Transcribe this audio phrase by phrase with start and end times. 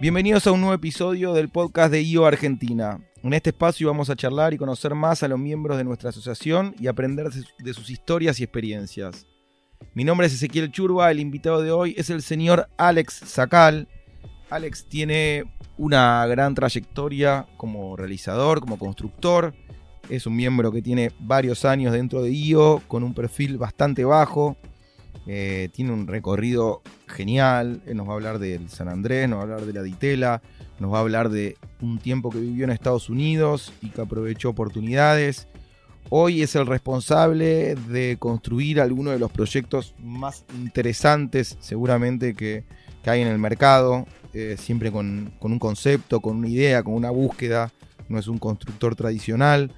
[0.00, 3.00] Bienvenidos a un nuevo episodio del podcast de IO Argentina.
[3.24, 6.72] En este espacio vamos a charlar y conocer más a los miembros de nuestra asociación
[6.78, 9.26] y aprender de sus historias y experiencias.
[9.94, 13.88] Mi nombre es Ezequiel Churba, el invitado de hoy es el señor Alex Sacal.
[14.50, 19.52] Alex tiene una gran trayectoria como realizador, como constructor.
[20.08, 24.56] Es un miembro que tiene varios años dentro de IO, con un perfil bastante bajo.
[25.30, 27.82] Eh, tiene un recorrido genial.
[27.86, 30.40] Él nos va a hablar del San Andrés, nos va a hablar de la Ditela,
[30.80, 34.48] nos va a hablar de un tiempo que vivió en Estados Unidos y que aprovechó
[34.48, 35.46] oportunidades.
[36.08, 42.64] Hoy es el responsable de construir algunos de los proyectos más interesantes seguramente que,
[43.04, 47.72] hay en el mercado, eh, siempre con, un concepto, con una idea, con una búsqueda.
[48.10, 49.72] No es un constructor tradicional.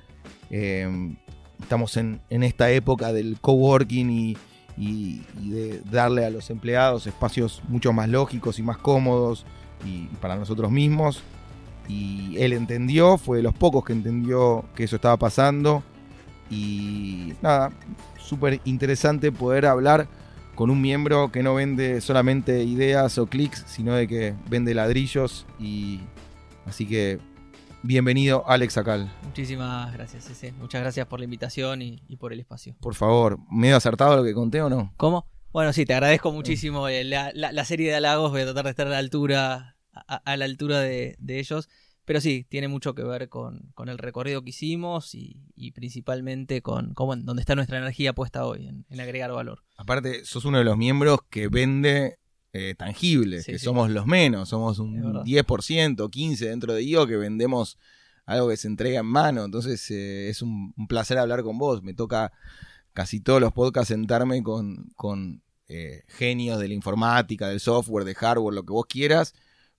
[0.51, 1.15] Eh,
[1.63, 4.37] estamos en, en, esta época del coworking y,
[4.81, 9.45] y, de darle a los empleados espacios mucho más lógicos y más cómodos
[9.85, 11.23] y, para nosotros mismos.
[11.87, 15.83] Y él entendió, fue de los pocos que entendió que eso estaba pasando.
[16.51, 17.71] Y nada,
[18.19, 20.09] súper interesante poder hablar
[20.55, 25.47] con un miembro que no vende solamente ideas o clics, sino de que vende ladrillos.
[25.59, 26.01] Y
[26.67, 27.19] así que
[27.83, 29.11] Bienvenido, Alex Acal.
[29.23, 30.53] Muchísimas gracias, Ese.
[30.53, 32.77] Muchas gracias por la invitación y, por el espacio.
[32.79, 34.93] Por favor, ¿medio acertado lo que conté o no?
[34.99, 35.27] ¿Cómo?
[35.51, 38.33] Bueno, sí, te agradezco muchísimo eh, la, serie de halagos.
[38.33, 41.71] Voy a tratar de estar a la altura, a, la altura de, ellos.
[42.05, 47.25] Pero sí, tiene mucho que ver con, el recorrido que hicimos y, principalmente con, con
[47.25, 49.65] dónde está nuestra energía puesta hoy, en, agregar valor.
[49.79, 52.19] Aparte, sos uno de los miembros que vende
[52.53, 55.45] eh, tangibles, que somos los menos, somos un 10%,
[55.97, 57.79] 15% dentro de IO que vendemos
[58.27, 59.45] algo que se entrega en mano.
[59.45, 61.83] Entonces eh, es un, placer hablar con vos.
[61.83, 62.33] Me toca
[62.93, 68.15] casi todos los podcasts sentarme con, con eh, genios de la informática, del software, de
[68.15, 69.35] hardware, lo que vos quieras,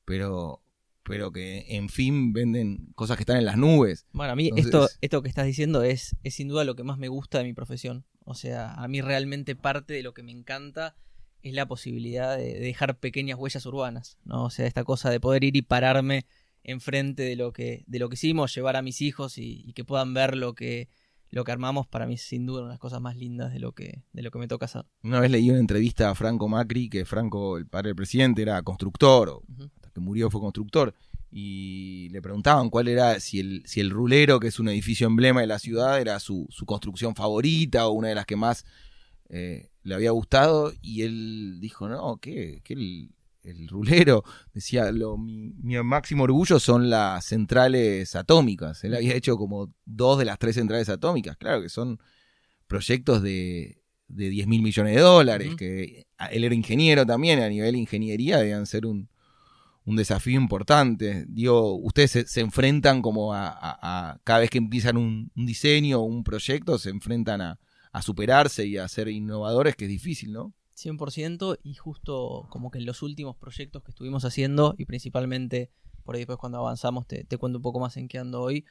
[0.06, 0.62] pero,
[1.04, 4.06] pero que en fin venden cosas que están en las nubes.
[4.14, 6.98] Bueno, a mí esto, esto que estás diciendo es, es sin duda lo que más
[6.98, 8.06] me gusta de mi profesión.
[8.24, 10.96] O sea, a mí realmente parte de lo que me encanta
[11.44, 14.46] es la posibilidad de dejar pequeñas huellas urbanas, ¿no?
[14.46, 16.26] O sea, esta cosa de poder ir y pararme
[16.64, 20.14] enfrente de lo que, de lo que hicimos, llevar a mis hijos y, que puedan
[20.14, 20.90] ver lo que,
[21.30, 23.72] lo que armamos, para mí sin duda una de las cosas más lindas de lo
[23.72, 24.86] que, de lo que me toca hacer.
[25.04, 28.62] Una vez leí una entrevista a Franco Macri, que Franco, el padre del presidente, era
[28.62, 29.44] constructor, o
[29.76, 30.94] hasta que murió fue constructor,
[31.32, 35.42] y le preguntaban cuál era, si el, si el rulero, que es un edificio emblema
[35.42, 38.66] de la ciudad, era su, su construcción favorita o una de las que más
[39.30, 42.62] eh, le había gustado y él dijo, no, ¿qué?
[42.64, 42.74] ¿Qué
[43.44, 44.24] el, rulero?
[44.54, 45.54] Decía, lo, mi,
[45.84, 48.84] máximo orgullo son las centrales atómicas.
[48.84, 51.38] Él había hecho como dos de las tres centrales atómicas.
[51.38, 52.00] Claro que son
[52.68, 57.76] proyectos de, de 10 mil millones de dólares, que él era ingeniero también, a nivel
[57.76, 59.10] ingeniería debían ser un,
[59.86, 61.26] un desafío importante.
[61.28, 66.24] Digo, ustedes se, enfrentan como a, cada vez que empiezan un, un diseño o un
[66.24, 67.60] proyecto, se enfrentan a,
[67.92, 70.54] a superarse y a ser innovadores, que es difícil, ¿no?
[70.76, 75.70] 100% y justo como que en los últimos proyectos que estuvimos haciendo y principalmente
[76.04, 78.66] por ahí después cuando avanzamos te, cuento un poco más en qué ando hoy.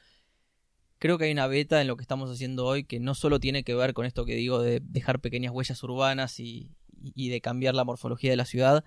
[0.99, 3.63] Creo que hay una beta en lo que estamos haciendo hoy que no solo tiene
[3.63, 7.83] que ver con esto que digo de dejar pequeñas huellas urbanas y, de cambiar la
[7.83, 8.83] morfología de la ciudad,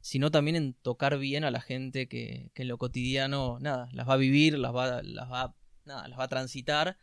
[0.00, 4.08] sino también en tocar bien a la gente que, que en lo cotidiano, nada, las
[4.08, 6.96] va a vivir, las va, las va, nada, las va a transitar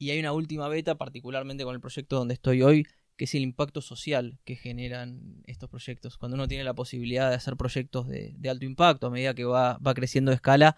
[0.00, 3.42] y hay una última beta, particularmente con el proyecto donde estoy hoy, que es el
[3.42, 6.16] impacto social que generan estos proyectos.
[6.16, 9.78] Cuando uno tiene la posibilidad de hacer proyectos de, alto impacto a medida que va,
[9.94, 10.74] creciendo de escala,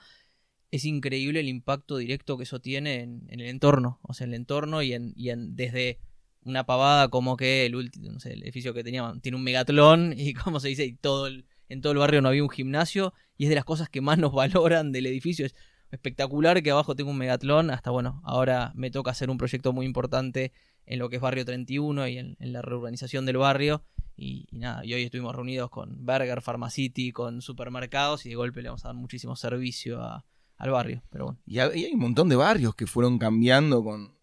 [0.73, 4.01] es increíble el impacto directo que eso tiene en, el entorno.
[4.03, 6.01] O sea, en el entorno y en, y en desde
[6.43, 10.59] una pavada como que el último, el edificio que teníamos tiene un megatlón y como
[10.59, 11.29] se dice, y todo
[11.69, 14.19] en todo el barrio no había un gimnasio y es de las cosas que más
[14.19, 15.47] nos valoran del edificio.
[15.93, 19.87] Espectacular que abajo tengo un megatlón, hasta bueno, ahora me toca hacer un proyecto muy
[19.87, 20.53] importante
[20.87, 23.85] en lo que es Barrio 31 y en, la reurbanización del barrio.
[24.17, 28.69] Y, nada, y hoy estuvimos reunidos con Burger, Pharmacity, con supermercados y de golpe le
[28.69, 31.03] vamos a dar muchísimo servicio al barrio.
[31.11, 31.41] Pero bueno.
[31.47, 34.15] y, hay un montón de barrios que fueron cambiando con,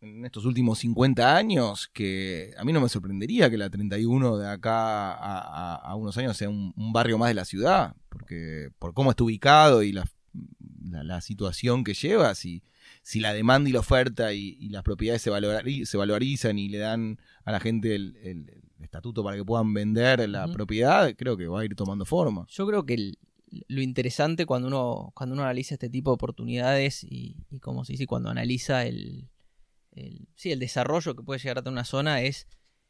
[0.00, 4.48] en estos últimos 50 años que a mí no me sorprendería que la 31 de
[4.48, 9.10] acá a, unos años sea un, un, barrio más de la ciudad, porque por cómo
[9.10, 10.06] está ubicado y las
[10.90, 12.62] la, situación que lleva, si,
[13.02, 15.30] si la demanda y la oferta y, las propiedades se,
[15.86, 18.46] se valorizan y le dan a la gente el,
[18.80, 22.46] estatuto para que puedan vender la propiedad, creo que va a ir tomando forma.
[22.48, 23.12] Yo creo que
[23.68, 28.06] lo interesante cuando uno, cuando uno analiza este tipo de oportunidades y, como se dice,
[28.06, 29.28] cuando analiza el,
[29.92, 32.46] el, sí, el desarrollo que puede llegar a tener una zona es,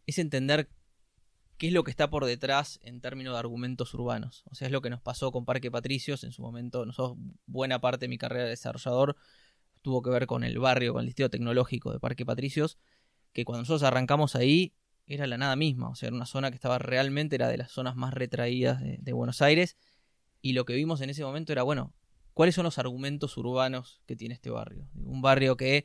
[0.06, 0.68] es entender
[1.60, 4.44] qué es lo que está por detrás en términos de argumentos urbanos.
[4.50, 6.86] O sea, es lo que nos pasó con Parque Patricios en su momento.
[6.86, 9.14] Nosotros, buena parte de mi carrera de desarrollador
[9.82, 12.78] tuvo que ver con el barrio, con el distrito tecnológico de Parque Patricios,
[13.34, 14.72] que cuando nosotros arrancamos ahí
[15.06, 15.90] era la nada misma.
[15.90, 18.96] O sea, era una zona que estaba realmente, era de las zonas más retraídas de,
[18.98, 19.76] de Buenos Aires.
[20.40, 21.92] Y lo que vimos en ese momento era, bueno,
[22.32, 24.88] ¿cuáles son los argumentos urbanos que tiene este barrio?
[24.94, 25.84] Un barrio que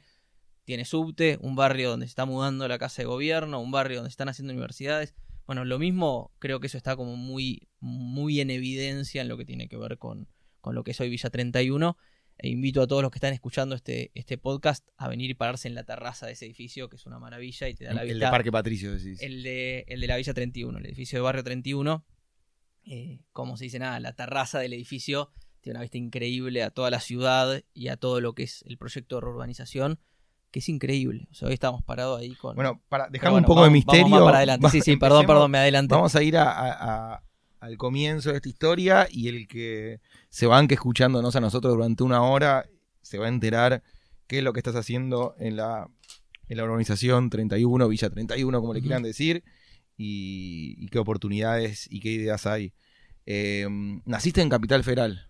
[0.64, 4.10] tiene subte, un barrio donde se está mudando la casa de gobierno, un barrio donde
[4.10, 5.16] se están haciendo universidades.
[5.46, 9.46] Bueno, lo mismo creo que eso está como muy, muy en evidencia en lo que
[9.46, 10.28] tiene que ver con,
[10.62, 11.98] con lo que es hoy Villa 31.
[12.38, 15.70] E invito a todos los que están escuchando este, este podcast a venir y pararse
[15.70, 18.10] en la terraza de ese edificio, que es una maravilla y te da la El
[18.10, 18.26] vista.
[18.26, 19.22] de Parque Patricio, decís.
[19.22, 22.06] El de, el de la Villa 31, el edificio de Barrio 31.
[22.84, 25.32] Eh, como se dice nada, la terraza del edificio
[25.62, 28.78] tiene una vista increíble a toda la ciudad y a todo lo que es el
[28.78, 30.00] proyecto de reurbanización,
[30.56, 31.28] que es increíble.
[31.32, 32.56] O sea, hoy estamos parados ahí con.
[32.56, 34.04] Bueno, para dejar bueno, un poco vamos- de misterio.
[34.04, 34.70] Vamos para adelante.
[34.70, 35.94] Sí, sí, perdón, perdón, me adelanté.
[35.94, 37.24] Vamos a ir a- a- a-
[37.60, 40.00] al comienzo de esta historia y el que
[40.30, 42.66] se banque escuchándonos a nosotros durante una hora
[43.02, 43.84] se va a enterar
[44.28, 45.90] qué es lo que estás haciendo en la,
[46.48, 49.44] en la organización 31, Villa 31, como le quieran decir,
[49.98, 52.72] y, y qué oportunidades y qué ideas hay.
[53.26, 53.68] Eh,
[54.06, 55.28] naciste en Capital Federal.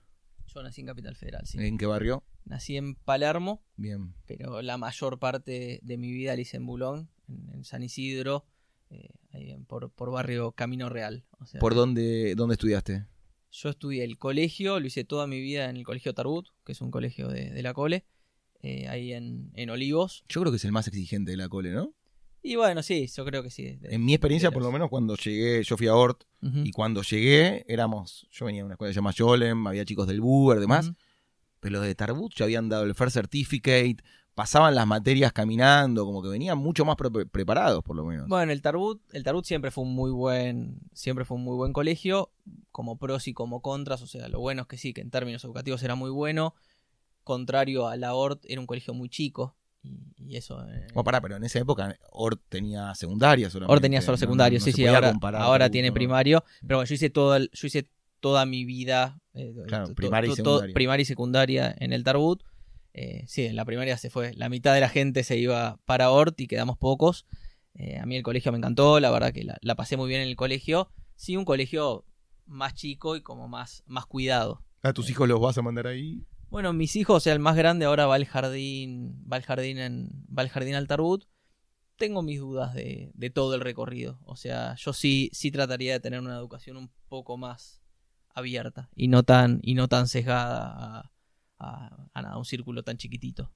[0.56, 1.58] Yo nací en Capital Federal, sí.
[1.60, 2.24] ¿En qué barrio?
[2.46, 4.14] Nací en Palermo, Bien.
[4.26, 8.46] pero la mayor parte de mi vida la hice en Bulón, en, en San Isidro,
[8.90, 11.26] eh, ahí en- por, por barrio Camino Real.
[11.40, 13.06] O sea, ¿Por dónde, dónde estudiaste?
[13.52, 16.80] Yo estudié el colegio, lo hice toda mi vida en el colegio Tarbut, que es
[16.80, 18.06] un colegio de, de la Cole,
[18.62, 20.24] eh, ahí en, en Olivos.
[20.30, 21.94] Yo creo que es el más exigente de la cole, ¿no?
[22.48, 23.76] Y bueno, sí, yo creo que sí.
[23.78, 26.24] de- En mi experiencia, por lo menos cuando llegué, yo fui a Ort,
[26.64, 30.08] Y cuando llegué, éramos, yo venía de una escuela que se llama Yolem, había chicos
[30.08, 30.92] del Buber, demás,
[31.60, 33.98] pero los de Tarbut ya habían dado el First Certificate,
[34.36, 38.28] pasaban las materias caminando, como que venían mucho más pre- preparados, por lo menos.
[38.28, 41.74] Bueno, el Tarbut, el Tarbut siempre fue un muy buen, siempre fue un muy buen
[41.74, 42.30] colegio,
[42.72, 45.44] como pros y como contras, o sea, lo bueno es que sí, que en términos
[45.46, 46.54] educativos era muy bueno,
[47.24, 49.56] contrario a la ORT, era un colegio muy chico,
[49.86, 50.60] y, y eso...
[50.68, 53.72] eh, Bueno, pará, pero en esa época Ort tenía secundaria solamente.
[53.72, 56.44] Ahora tenía solo no- secundario, no sí, se sí, ahora, comparar ahora tiene primario.
[56.62, 57.90] Pero bueno, yo hice, todo el- yo hice
[58.20, 62.42] toda mi vida, eh, Claro, to- primaria y to- primaria y secundaria en el Tarbut.
[62.94, 66.10] Eh, sí, en la primaria se fue, la mitad de la gente se iba para
[66.12, 67.26] Ort y quedamos pocos.
[67.74, 70.22] Eh, a mí el colegio me encantó, la verdad que la, la pasé muy bien
[70.22, 70.90] en el colegio.
[71.18, 72.06] Sí, un colegio
[72.46, 74.62] más chico y como más, más cuidado.
[74.82, 76.26] ¿A tus hijos los vas a mandar ahí?
[76.50, 79.78] Bueno, mis hijos, o sea, el más grande ahora va al jardín, va al jardín
[79.78, 81.26] en, va al jardín al Tarbut.
[81.98, 84.20] Tengo mis dudas de, de todo el recorrido.
[84.26, 87.82] O sea, yo sí, sí trataría de tener una educación un poco más
[88.34, 91.12] abierta y no tan, y no tan sesgada
[91.58, 93.52] a nada, un círculo tan chiquitito.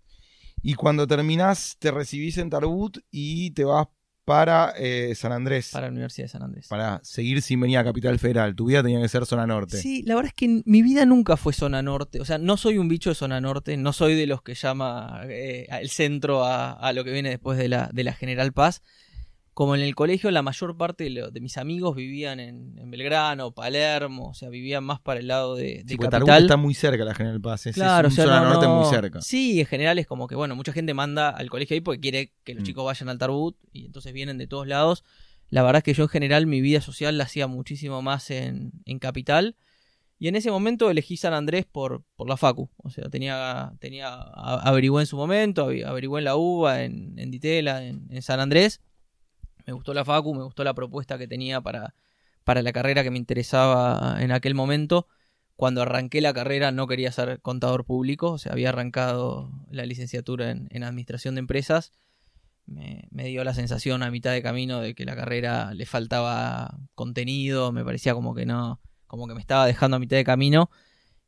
[0.61, 3.87] Y cuando terminás, te recibís en Tarbut y te vas
[4.29, 5.71] para eh, San Andrés.
[5.71, 6.67] Para la Universidad de San Andrés.
[6.67, 8.55] para seguir sin venir a Capital Federal.
[8.55, 9.81] Tu vida tenía que ser zona norte.
[9.81, 12.21] Sí, la verdad es que mi vida nunca fue zona norte.
[12.21, 15.21] O sea, no soy un bicho de zona norte, no soy de los que llama
[15.23, 18.83] eh, el centro a, a lo que viene después de la, de la General Paz.
[19.59, 22.89] Como en el colegio, la mayor parte de, lo- de mis amigos vivían en, en
[22.89, 26.43] Belgrano, Palermo, o sea, vivían más para el lado de, de Sí, Capital.
[26.43, 27.65] está muy cerca la General Paz.
[27.67, 29.21] Es, Claro, es o sea, un zona no, norte no- muy cerca.
[29.21, 32.31] Sí, en general es como que, bueno, mucha gente manda al colegio ahí porque quiere
[32.45, 32.67] que los Mm.
[32.67, 35.03] chicos vayan al Tarbut y entonces vienen de todos lados.
[35.49, 38.71] La verdad es que yo en general mi vida social la hacía muchísimo más en,
[38.85, 39.57] en Capital.
[40.19, 42.69] Y en ese momento elegí San Andrés por, por la Facu.
[42.77, 47.83] O sea, tenía, tenía averigué en su momento, averigué en la UBA, en, en Ditela,
[47.85, 48.79] en, en San Andrés.
[49.69, 51.93] Me gustó la Facu, me gustó la propuesta que tenía para,
[52.43, 55.07] para la carrera que me interesaba en aquel momento
[55.55, 60.49] cuando arranqué la carrera no quería ser contador público, o sea, había arrancado la licenciatura
[60.49, 61.91] en, en administración de empresas.
[62.65, 66.79] Me, me dio la sensación a mitad de camino de que la carrera le faltaba
[66.95, 70.71] contenido, me parecía como que no, como que me estaba dejando a mitad de camino.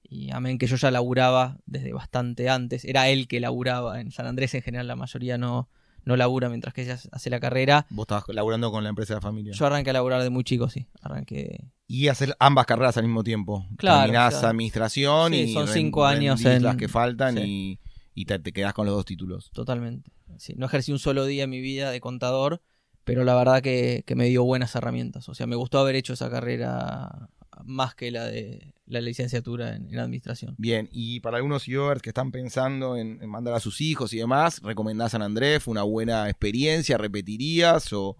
[0.01, 2.86] Y amén que yo ya laburaba desde bastante antes.
[2.86, 4.01] Era él que laburaba.
[4.01, 5.69] En San Andrés en general la mayoría no,
[6.05, 7.86] no labura mientras que ella hace la carrera.
[7.89, 9.53] Vos estabas laburando con la empresa de la familia.
[9.53, 10.88] Yo arranqué a laburar de muy chico, sí.
[11.01, 13.65] Arranqué y hacer ambas carreras al mismo tiempo.
[13.77, 17.79] Claro, Terminás administración sí, y son cinco años en- las que faltan sí.
[18.13, 19.51] y, y te, te quedás con los dos títulos.
[19.51, 20.10] Totalmente.
[20.38, 22.62] Sí, no ejercí un solo día en mi vida de contador,
[23.03, 25.27] pero la verdad que, que me dio buenas herramientas.
[25.27, 27.29] O sea, me gustó haber hecho esa carrera
[27.65, 30.55] más que la de la licenciatura en, en administración.
[30.58, 34.17] Bien, y para algunos viewers que están pensando en, en mandar a sus hijos y
[34.17, 35.63] demás, ¿recomendás San Andrés?
[35.63, 36.98] ¿Fue una buena experiencia?
[36.98, 37.91] ¿Repetirías?
[37.93, 38.17] O,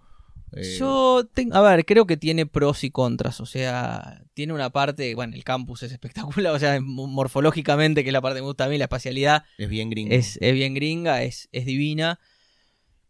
[0.54, 3.40] eh, Yo, tengo, a ver, creo que tiene pros y contras.
[3.42, 8.10] O sea, tiene una parte, bueno, el campus es espectacular, o sea, mo- morfológicamente, que
[8.10, 10.14] es la parte que me gusta a mí, la espacialidad, Es bien gringo.
[10.14, 12.20] es, es bien gringa, es, es divina.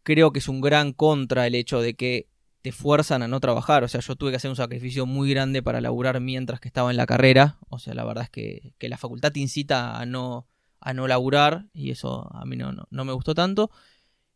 [0.04, 2.28] Creo que es un gran contra el hecho de que
[2.62, 3.84] te fuerzan a no trabajar.
[3.84, 6.92] O sea, yo tuve que hacer un sacrificio muy grande para laburar mientras que estaba
[6.92, 7.58] en la carrera.
[7.70, 10.48] O sea, la verdad es que, que la facultad te incita a no,
[10.80, 13.72] a no laburar y eso a mí no, no, me gustó tanto.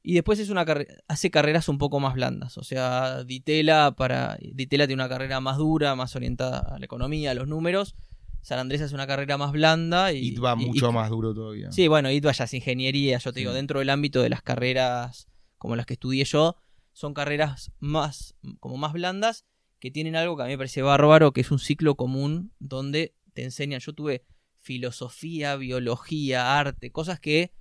[0.02, 0.66] Y después es una
[1.08, 2.58] hace carreras un poco más blandas.
[2.58, 7.32] O sea, Ditela, para, Ditela tiene una carrera más dura, más orientada a la economía,
[7.32, 7.96] a los números.
[8.42, 10.14] San Andrés es una carrera más blanda.
[10.14, 11.72] Y, va mucho más duro todavía.
[11.72, 15.28] Sí, bueno, ITVA ya es ingeniería, yo te digo, dentro del ámbito de las carreras
[15.58, 16.56] como las que estudié yo,
[16.96, 19.46] son carreras más, como más blandas,
[19.80, 23.14] que tienen algo que a mí me parece bárbaro, que es un ciclo común donde
[23.34, 24.24] te enseñan, yo tuve
[24.62, 27.52] filosofía, biología, arte, cosas que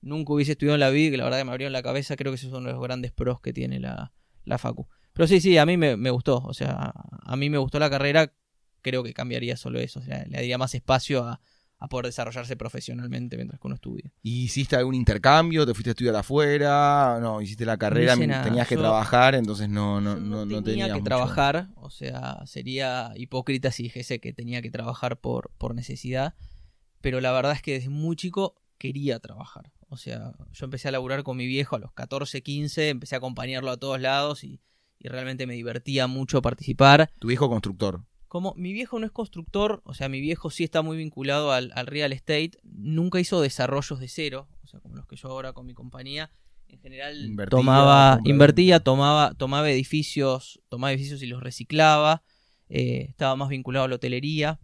[0.00, 2.36] nunca hubiese estudiado en la vida, que la verdad me abrieron la cabeza, creo que
[2.36, 4.12] esos son los grandes pros que tiene la,
[4.44, 4.86] la Facu.
[5.12, 7.90] Pero sí, sí, a mí me, me, gustó, o sea, a mí me gustó la
[7.90, 8.32] carrera,
[8.80, 11.40] creo que cambiaría solo eso, o sea, le daría más espacio a,
[11.88, 14.12] poder desarrollarse profesionalmente mientras que uno estudia.
[14.22, 15.66] ¿Y hiciste algún intercambio?
[15.66, 17.18] ¿Te fuiste a estudiar afuera?
[17.20, 21.68] No, hiciste la carrera, tenías que trabajar, entonces no, no, no, no, tenía que trabajar,
[21.76, 26.34] o sea, sería hipócrita si dijese que tenía que trabajar por, por necesidad,
[27.00, 29.72] pero la verdad es que desde muy chico quería trabajar.
[29.88, 33.18] O sea, yo empecé a laburar con mi viejo a los 14, 15, empecé a
[33.18, 34.60] acompañarlo a todos lados y,
[34.98, 37.10] y realmente me divertía mucho participar.
[37.18, 38.04] ¿Tu viejo constructor?
[38.34, 41.70] Como mi viejo no es constructor, o sea, mi viejo sí está muy vinculado al,
[41.86, 45.66] real estate, nunca hizo desarrollos de cero, o sea, como los que yo ahora con
[45.66, 46.32] mi compañía,
[46.66, 52.24] en general tomaba, invertía, tomaba, tomaba edificios, tomaba edificios y los reciclaba,
[52.68, 54.58] eh, estaba más vinculado a la hotelería,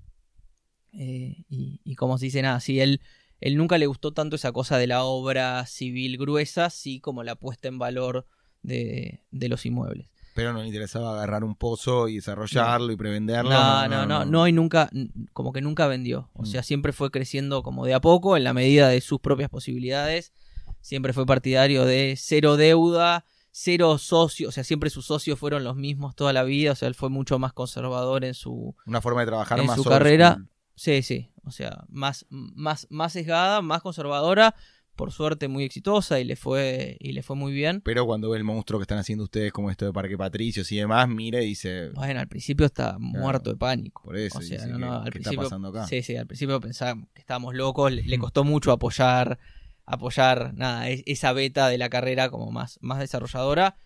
[0.93, 3.00] eh, y, como se dice, nada, sí, él,
[3.41, 7.37] él nunca le gustó tanto esa cosa de la obra civil gruesa, sí como la
[7.37, 8.27] puesta en valor
[8.65, 10.11] de los inmuebles.
[10.35, 13.51] Pero no le interesaba agarrar un pozo y desarrollarlo y prevenderlo.
[13.51, 14.91] No no, no, no, y nunca,
[15.33, 16.31] como que nunca vendió.
[16.35, 16.47] O mm.
[16.47, 20.33] sea, siempre fue creciendo como de a poco, en la medida de sus propias posibilidades.
[20.81, 25.77] Siempre fue partidario de cero deuda, cero socios, o sea, siempre sus socios fueron los
[25.77, 26.73] mismos toda la vida.
[26.73, 28.75] O sea, él fue mucho más conservador en su.
[28.87, 30.39] Una forma de trabajar en su carrera.
[30.75, 31.31] Sí, sí.
[31.45, 34.55] O sea, más, más, más sesgada, más conservadora
[35.00, 37.80] por suerte muy exitosa y le fue y le fue muy bien.
[37.80, 40.76] Pero cuando ve el monstruo que están haciendo ustedes como esto de Parque Patricios y
[40.76, 44.02] demás, mira y dice, bueno, al principio está muerto de pánico.
[44.02, 45.87] Por eso, ¿qué, está pasando acá?
[45.87, 48.21] Sí, sí, al principio pensaba que estábamos locos, le, mm.
[48.21, 49.38] costó mucho apoyar
[49.87, 53.76] apoyar nada, esa beta de la carrera como más más desarrolladora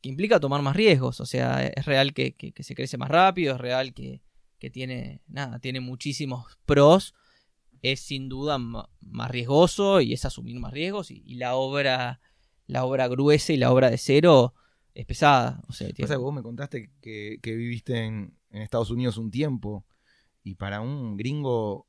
[0.00, 3.54] que implica tomar más riesgos, o sea, es real que, que, se crece más rápido,
[3.54, 4.20] es real que,
[4.58, 7.14] que tiene nada, tiene muchísimos pros
[7.82, 12.20] es sin duda más riesgoso y es asumir más riesgos y, la obra
[12.66, 14.54] la obra gruesa y la obra de cero
[14.94, 15.62] es pesada.
[15.68, 19.86] O sea, vos me contaste que, viviste en, Estados Unidos un tiempo
[20.44, 21.86] y para un gringo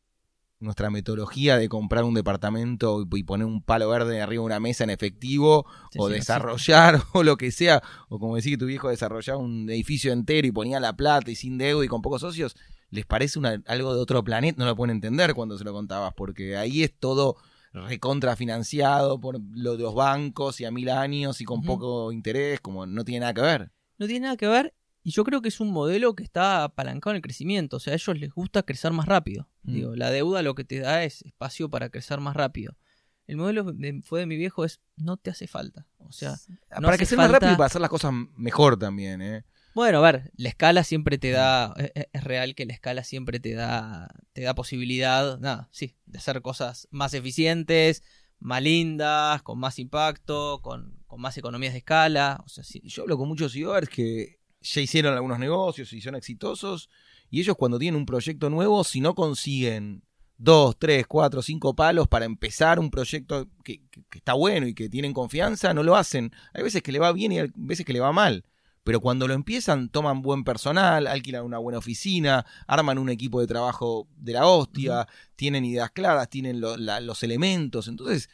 [0.59, 4.85] nuestra metodología de comprar un departamento y, poner un palo verde arriba de una mesa
[4.85, 5.65] en efectivo
[5.97, 10.13] o desarrollar o lo que sea, o como decir que tu viejo desarrollaba un edificio
[10.13, 12.55] entero y ponía la plata y sin deuda y con pocos socios,
[12.93, 16.57] les parece algo de otro planeta, no lo pueden entender cuando se lo contabas, porque
[16.57, 17.37] ahí es todo
[17.73, 22.85] recontrafinanciado por lo de los bancos y a mil años y con poco interés, como
[22.85, 23.71] no tiene nada que ver.
[23.97, 27.11] No tiene nada que ver y yo creo que es un modelo que está apalancado
[27.11, 29.49] en el crecimiento, o sea, a ellos les gusta crecer más rápido.
[29.63, 29.73] Mm.
[29.73, 32.77] Digo, la deuda lo que te da es espacio para crecer más rápido.
[33.25, 33.73] El modelo
[34.03, 36.35] fue de mi viejo es no te hace falta, o sea,
[36.69, 39.45] para crecer más rápido y para hacer las cosas mejor también, ¿eh?
[39.73, 43.03] Bueno, a ver, la escala siempre te da, e, e, es, real que la escala
[43.03, 48.03] siempre te da, te da posibilidad, nada, sí, de hacer cosas más eficientes,
[48.39, 52.41] más lindas, con más impacto, con, más economías de escala.
[52.45, 52.81] O sea, sí.
[52.85, 56.89] Yo hablo con muchos ciudadanos que ya hicieron algunos negocios y son exitosos,
[57.31, 60.03] y ellos cuando tienen un proyecto nuevo, si no consiguen
[60.37, 64.89] dos, tres, cuatro, cinco palos para empezar un proyecto que, que, está bueno y que
[64.89, 66.31] tienen confianza, no lo hacen.
[66.53, 68.45] Hay veces que le va bien y hay veces que le va mal
[68.83, 73.47] pero cuando lo empiezan toman buen personal, alquilan una buena oficina, arman un equipo de
[73.47, 78.29] trabajo de la hostia, tienen ideas claras, tienen los elementos, entonces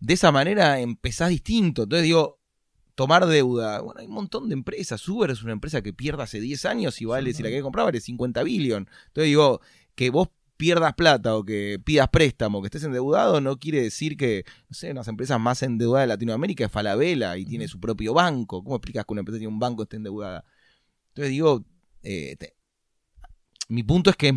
[0.00, 1.84] de esa manera empezás distinto.
[1.84, 2.38] Entonces digo,
[2.94, 6.40] tomar deuda, bueno, hay un montón de empresas, Uber es una empresa que pierde hace
[6.40, 8.88] 10 años y vale, si la querés comprar, vale 50 billion.
[9.06, 9.60] Entonces digo,
[9.94, 10.28] que vos
[10.58, 14.90] pierdas plata o que pidas préstamo, que estés endeudado, no quiere decir que, no sé,
[14.90, 18.62] unas empresas más endeudadas de Latinoamérica es Falabella y tiene su propio banco.
[18.62, 20.44] ¿Cómo explicas que una empresa tiene un banco esté endeudada?
[21.10, 21.64] Entonces digo,
[22.02, 22.36] eh,
[23.68, 24.34] mi punto es que es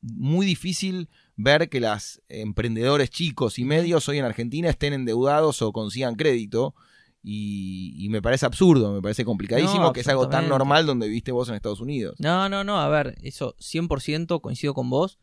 [0.00, 5.72] muy difícil ver que los emprendedores chicos y medios hoy en Argentina estén endeudados o
[5.72, 6.74] consigan crédito.
[7.22, 11.50] Y, me parece absurdo, me parece complicadísimo que es algo tan normal donde viviste vos
[11.50, 12.16] en Estados Unidos.
[12.18, 15.18] No, no, no, a ver, eso 100% coincido con vos.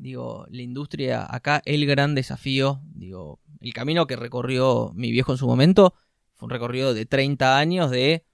[0.00, 5.38] Digo, la industria acá, el gran desafío, digo, el camino que recorrió mi viejo en
[5.38, 5.94] su momento
[6.34, 8.24] fue un recorrido de 30 años de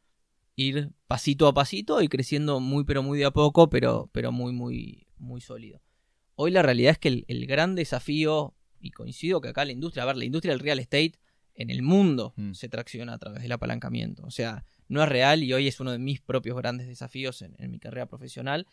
[0.54, 4.52] ir pasito a pasito y creciendo muy pero muy de a poco, pero, pero muy,
[4.52, 5.82] muy, muy sólido.
[6.36, 10.04] Hoy la realidad es que el, el gran desafío, y coincido que acá la industria,
[10.04, 11.14] a ver, la industria del real estate
[11.56, 12.52] en el mundo Mm.
[12.52, 14.24] se tracciona a través del apalancamiento.
[14.24, 17.56] O sea, no es real y hoy es uno de mis propios grandes desafíos en,
[17.58, 18.68] en mi carrera profesional,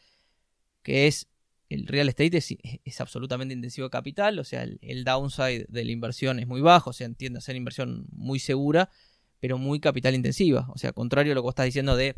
[0.83, 1.27] que es
[1.69, 6.39] el real estate es, absolutamente intensivo de capital, o sea, el, downside de la inversión
[6.39, 8.89] es muy bajo, o sea, entiende ser inversión muy segura,
[9.39, 10.67] pero muy capital intensiva.
[10.73, 12.15] O sea, contrario a lo que vos estás diciendo de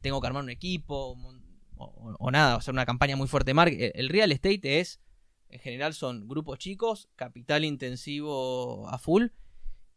[0.00, 1.34] tengo que armar un equipo o,
[1.76, 3.84] o- o nada, hacer una campaña muy fuerte de marketing.
[3.84, 5.00] El, el real estate es,
[5.48, 9.26] en general, son grupos chicos, capital intensivo a full.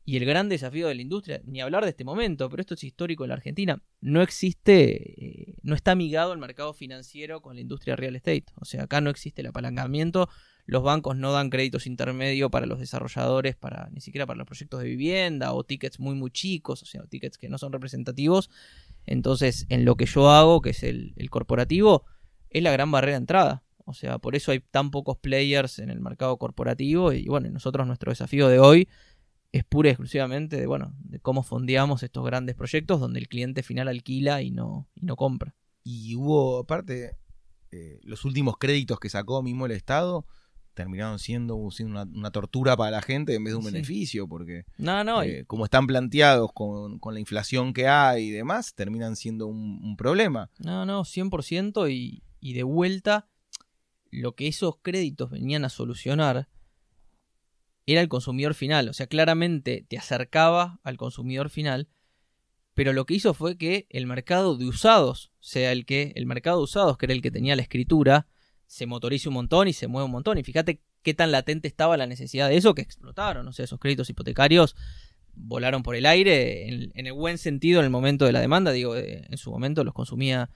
[0.08, 2.84] Y el gran desafío de la industria, ni hablar de este momento, pero esto es
[2.84, 7.62] histórico en la Argentina, no existe, eh, no está amigado el mercado financiero con la
[7.62, 8.46] industria real estate.
[8.60, 10.30] O sea, acá no existe el apalancamiento,
[10.68, 14.80] los bancos no dan créditos intermedios para los desarrolladores, para ni siquiera para los proyectos
[14.82, 18.52] de vivienda o tickets muy muy chicos, o sea, tickets que no son representativos.
[19.08, 22.06] Entonces, en lo que yo hago, que es el, el corporativo,
[22.52, 23.64] es la gran barrera de entrada.
[23.86, 27.86] O sea, por eso hay tan pocos players en el mercado corporativo y bueno, nosotros
[27.88, 28.88] nuestro desafío de hoy
[29.58, 33.64] es pura y exclusivamente de, bueno, de cómo fondeamos estos grandes proyectos donde el cliente
[33.64, 35.56] final alquila y no, y no compra.
[35.84, 37.18] Y hubo, aparte,
[37.72, 40.26] eh, los últimos créditos que sacó mismo el Estado
[40.74, 43.72] terminaron siendo, siendo una, una tortura para la gente en vez de un Sí.
[43.72, 48.26] beneficio, porque No, no, y- eh, como están planteados con, con la inflación que hay
[48.26, 50.50] y demás, terminan siendo un, un problema.
[50.60, 53.30] No, no, 100% y, y de vuelta
[54.12, 56.50] lo que esos créditos venían a solucionar
[57.86, 58.90] era el consumidor final.
[58.90, 61.88] O sea, claramente te acercaba al consumidor final,
[62.74, 66.58] pero lo que hizo fue que el mercado de usados sea el que, el mercado
[66.58, 68.28] de usados, que era el que tenía la escritura,
[68.68, 70.38] se motorice un montón y se mueve un montón.
[70.38, 73.48] Y fíjate qué tan latente estaba la necesidad de eso que explotaron.
[73.48, 74.76] O sea, esos créditos hipotecarios
[75.34, 78.72] volaron por el aire en, el buen sentido en el momento de la demanda.
[78.72, 80.50] Digo, eh, en su momento los consumía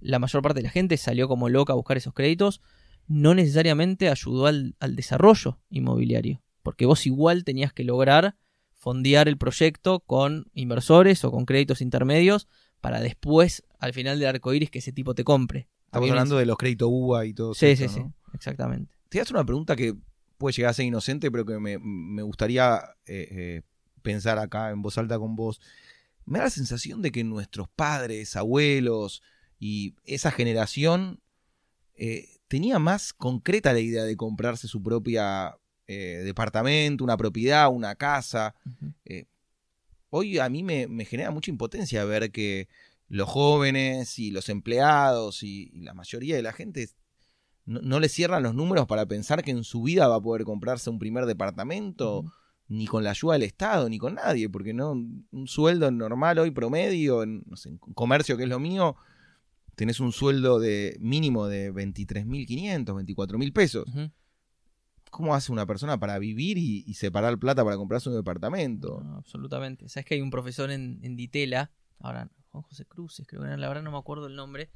[0.00, 2.60] la mayor parte de la gente, salió como loca a buscar esos créditos.
[3.06, 8.34] No necesariamente ayudó al desarrollo inmobiliario, porque vos igual tenías que lograr
[8.72, 12.48] fondear el proyecto con inversores o con créditos intermedios
[12.80, 15.68] para después, al final del arco iris, que ese tipo te compre.
[15.86, 17.84] Estamos hablando de los créditos UBA y todo Sí, eso.
[17.84, 18.12] sí, sí, ¿no?
[18.34, 18.92] exactamente.
[19.08, 19.94] Te hace una pregunta que
[20.38, 23.62] puede llegar a ser inocente, pero que me, me gustaría eh, eh,
[24.02, 25.60] pensar acá en voz alta con vos.
[26.26, 29.22] Me da la sensación de que nuestros padres, abuelos
[29.58, 31.20] y esa generación
[31.94, 37.94] eh, tenía más concreta la idea de comprarse su propia eh, departamento, una propiedad, una
[37.94, 38.54] casa.
[38.64, 38.92] Ujú.
[40.10, 42.68] Hoy a mí me, me genera mucha impotencia ver que
[43.08, 46.88] los jóvenes y los empleados y, y la mayoría de la gente
[47.66, 50.44] no, no le cierran los números para pensar que en su vida va a poder
[50.44, 52.24] comprarse un primer departamento,
[52.68, 56.50] ni con la ayuda del Estado, ni con nadie, porque no un sueldo normal hoy
[56.50, 58.96] promedio, en, no sé, en comercio que es lo mío,
[59.74, 63.84] tenés un sueldo de mínimo de 23.500, 24.000 pesos.
[63.88, 64.10] Ujú.
[65.14, 69.00] ¿Cómo hace una persona para vivir y, y separar plata para comprarse un departamento?
[69.04, 69.88] No, absolutamente.
[69.88, 73.56] Sabes que hay un profesor en, en Ditela, ahora Juan José Cruces, creo que era,
[73.56, 74.70] la verdad no me acuerdo el nombre,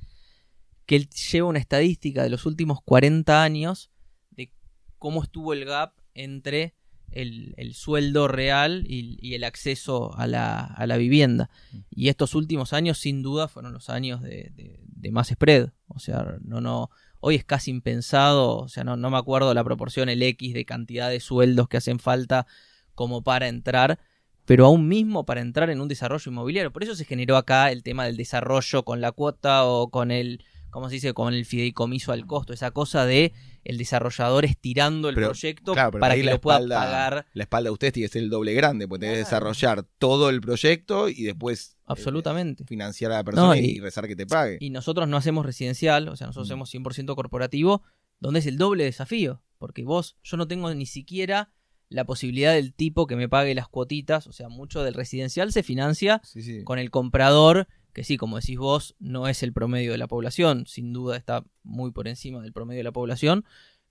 [0.86, 3.90] que él lleva una estadística de los últimos 40 años
[4.30, 4.52] de
[4.98, 6.76] cómo estuvo el gap entre
[7.10, 11.50] el, el sueldo real y, y el acceso a la, a la vivienda.
[11.90, 15.70] Y estos últimos años, sin duda, fueron los años de, de- de más spread.
[15.88, 20.08] O sea, no, no, hoy es casi impensado, o sea, no, me acuerdo la proporción,
[20.08, 22.46] el X de cantidad de sueldos que hacen falta
[22.94, 23.98] como para entrar,
[24.44, 26.72] pero aún mismo para entrar en un desarrollo inmobiliario.
[26.72, 30.42] Por eso se generó acá el tema del desarrollo con la cuota o con el,
[30.70, 31.14] ¿cómo se dice?
[31.14, 33.32] Con el fideicomiso al costo, esa cosa de
[33.64, 37.26] el desarrollador estirando el Pero, proyecto claro, para que la lo pueda espalda- pagar.
[37.34, 40.30] La espalda de ustedes tiene que ser el doble grande, porque tenés que desarrollar todo
[40.30, 42.64] el proyecto y después eh, Absolutamente.
[42.64, 44.58] financiar a la persona No, y, y- rezar que te pague.
[44.60, 46.52] Y nosotros no hacemos residencial, o sea, nosotros Mm.
[46.52, 47.82] hacemos 100% corporativo,
[48.20, 49.42] donde es el doble desafío.
[49.58, 51.50] Porque vos, yo no tengo ni siquiera
[51.88, 55.62] la posibilidad del tipo que me pague las cuotitas, o sea, mucho del residencial se
[55.62, 56.62] financia Sí, sí.
[56.64, 57.66] con el comprador,
[57.98, 61.44] que sí, como decís vos, no es el promedio de la población, sin duda está
[61.64, 63.44] muy por encima del promedio de la población,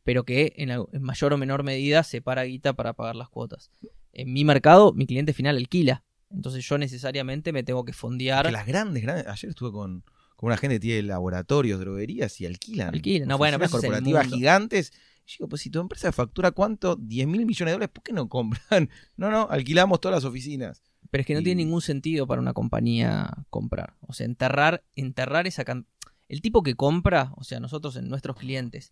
[0.06, 3.70] pero que en, en mayor o menor medida separa guita para pagar las cuotas.
[4.14, 8.46] En mi mercado, mi cliente final alquila, entonces yo necesariamente me tengo que fondear.
[8.46, 9.28] Que las grandes, grandes.
[9.28, 10.06] Ayer estuve con,
[10.38, 12.94] con una gente que tiene laboratorios, droguerías y alquilan.
[12.94, 14.94] Alquilan, no, bueno, pero corporativas gigantes.
[15.26, 18.14] Y digo, pues si tu empresa factura cuánto, 10 mil millones de dólares, ¿por qué
[18.14, 18.90] no compran?
[19.18, 20.82] No, no, alquilamos todas las oficinas.
[21.10, 23.96] Pero es que no Y- tiene ningún sentido para una compañía comprar.
[24.02, 25.86] O sea, enterrar, enterrar esa can-
[26.30, 28.92] El tipo que compra, o sea, nosotros en nuestros clientes,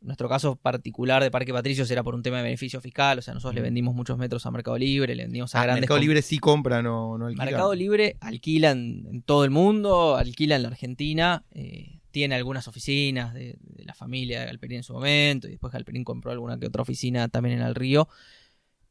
[0.00, 3.34] nuestro caso particular de Parque Patricios era por un tema de beneficio fiscal, o sea,
[3.34, 5.80] nosotros le vendimos muchos metros a Mercado Libre, le vendimos a Ah, grandes...
[5.82, 7.44] Mercado Libre sí compra, no, no alquila.
[7.46, 12.68] Mercado Libre alquila en, en todo el mundo, alquila en la Argentina, eh, tiene algunas
[12.68, 16.60] oficinas de, de la familia de Galperín en su momento, y después Galperín compró alguna
[16.60, 18.08] que otra oficina también en el río,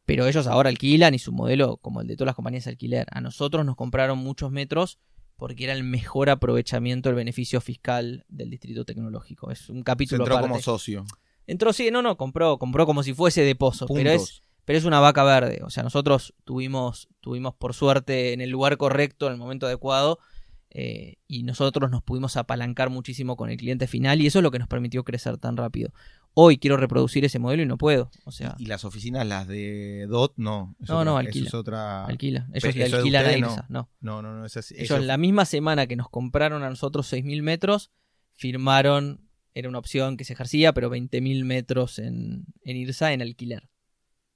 [0.08, 3.08] pero ellos ahora alquilan y su modelo, como el de todas las compañías de alquiler,
[3.12, 5.00] a nosotros nos compraron muchos metros
[5.36, 9.52] porque era el mejor aprovechamiento del beneficio fiscal del distrito tecnológico.
[9.52, 10.50] Es un Se capítulo entró aparte.
[10.50, 11.06] como socio.
[11.46, 14.86] Entró, sí, no, no, compró, compró como si fuese de pozo, pero es, pero es
[14.86, 15.60] una vaca verde.
[15.64, 20.20] O sea, nosotros tuvimos, tuvimos por suerte en el lugar correcto, en el momento adecuado,
[20.70, 24.52] eh, y nosotros nos pudimos apalancar muchísimo con el cliente final, y eso es lo
[24.52, 25.92] que nos permitió crecer tan rápido.
[26.40, 28.12] Hoy quiero reproducir ese modelo y no puedo.
[28.24, 30.76] O sea, Y las oficinas, las de DOT, no.
[30.78, 31.48] No, otra- no, eso alquila.
[31.48, 32.06] es otra.
[32.06, 32.48] alquila.
[32.54, 33.90] Ellos eso alquilan a IRSA, no.
[34.02, 34.76] No, no, no, es así.
[34.76, 37.90] Ellos Eso- la misma semana que nos compraron a nosotros 6.000 metros,
[38.34, 43.68] firmaron, era una opción que se ejercía, pero 20.000 metros en, en IRSA en alquiler.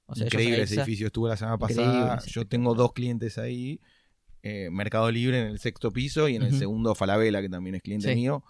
[0.08, 2.20] O sea, ellos Increíble ese edificio, estuve la semana pasada.
[2.26, 3.80] Yo tengo dos clientes ahí.
[4.44, 7.84] eh, Mercado Libre en el sexto piso y en el segundo Falabella, que también es
[7.84, 8.16] cliente Sí.
[8.16, 8.44] mío.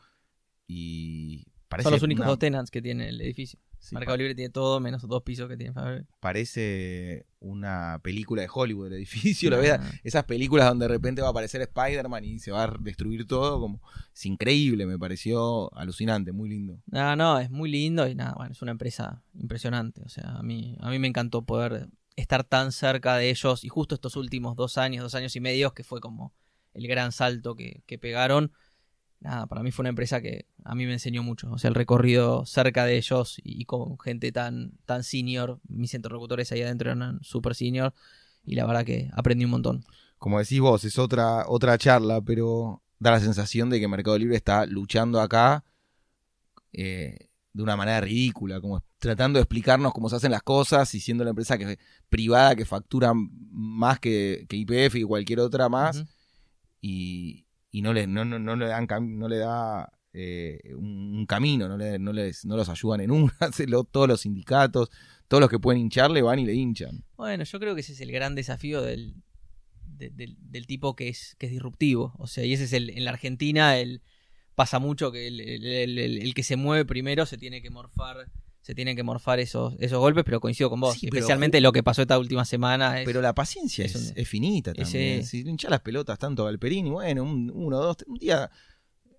[0.65, 3.57] Y parece Son los únicos una- dos tenants que tiene el edificio.
[3.79, 6.05] sí, Mercado Libre tiene todo, menos dos pisos que tiene Faber.
[6.51, 9.49] parece una película de Hollywood el edificio.
[9.49, 12.77] la verdad, esas películas donde de repente va a aparecer Spider-Man y se va a
[12.79, 13.59] destruir todo.
[13.59, 13.81] Como,
[14.13, 16.77] es increíble, me pareció alucinante, muy lindo.
[16.87, 20.01] No, no, es muy lindo y nada, bueno, es una empresa impresionante.
[20.05, 23.69] O sea, a mí, a mí me encantó poder estar tan cerca de ellos y
[23.69, 26.33] justo estos últimos dos años, dos años y medio, que fue como
[26.73, 28.51] el gran salto que, que pegaron.
[29.21, 31.51] Nada, para mí fue una empresa que a mí me enseñó mucho.
[31.51, 35.59] O sea, el recorrido cerca de ellos y, y con gente tan, tan senior.
[35.67, 37.93] Mis interlocutores ahí adentro eran super senior
[38.45, 39.85] y la verdad que aprendí un montón.
[40.17, 44.35] Como decís vos, es otra, otra charla, pero da la sensación de que Mercado Libre
[44.35, 45.63] está luchando acá
[46.73, 50.99] eh, de una manera ridícula, como tratando de explicarnos cómo se hacen las cosas y
[50.99, 51.79] siendo la empresa que,
[52.09, 56.03] privada que factura más que, que IPF y cualquier otra más
[56.81, 61.67] y, y no, le, no, no, no le dan no le da eh, un, camino,
[61.69, 63.33] no, le, no, les, no los ayudan en una,
[63.91, 64.89] todos los sindicatos,
[65.27, 67.03] todos los que pueden hincharle van y le hinchan.
[67.15, 69.15] Bueno, yo creo que ese es el gran desafío del,
[69.85, 72.13] de- del, tipo que es, que es disruptivo.
[72.17, 74.01] O sea, y ese es el, en la Argentina el,
[74.55, 78.29] pasa mucho que el- el- el que se mueve primero se tiene que morfar,
[78.61, 80.93] se tienen que morfar esos, esos golpes, pero coincido con vos.
[80.95, 82.99] Sí, pero- Especialmente lo que pasó esta última semana.
[83.01, 85.25] es- Pero la paciencia es es, un- es finita también.
[85.25, 88.49] Si hinchas las pelotas tanto a Galperini, bueno, un, uno, dos, tres- un día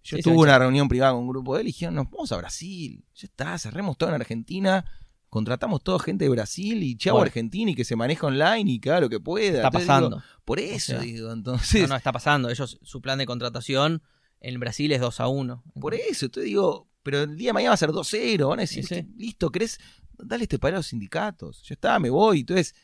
[0.05, 0.59] yo Sí, tuve una hincha.
[0.59, 3.57] reunión privada con un grupo de él y dijeron, nos vamos a Brasil, ya está,
[3.59, 4.85] cerremos todo en Argentina,
[5.29, 7.27] contratamos toda gente de Brasil y chavo Bueno.
[7.29, 9.57] Argentina y que se maneje online y que haga lo que pueda.
[9.57, 10.09] está Entonces, pasando.
[10.17, 12.49] digo, por eso sea, digo, entonces, No, no, está pasando.
[12.51, 14.03] Ellos, su plan de contratación
[14.41, 15.63] en Brasil es 2 a 1.
[15.81, 18.63] por eso, te digo, pero el día de mañana va a ser 2-0, van a
[18.63, 19.07] decir, Sí, sí.
[19.17, 19.79] listo, ¿crees?
[20.19, 22.41] Dale este paro a los sindicatos, ya está, me voy.
[22.41, 22.75] Entonces,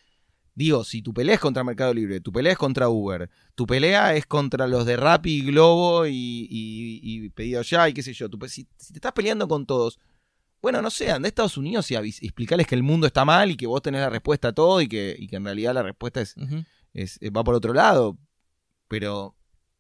[0.55, 4.17] digo, si tu pelea es contra Mercado Libre, tu pelea es contra Uber, tu pelea
[4.17, 6.13] es contra los de Rappi, Globo y,
[6.51, 9.67] y, y Pedido Ya y qué sé yo, tu si, si te estás peleando con
[9.67, 9.99] todos,
[10.61, 13.53] bueno, no sé, anda a Estados Unidos y avis- explicarles que el mundo está mal
[13.53, 16.35] y que vos tenés la respuesta a todo y que, en realidad la respuesta es-
[17.37, 18.19] va por otro lado.
[18.89, 19.37] Pero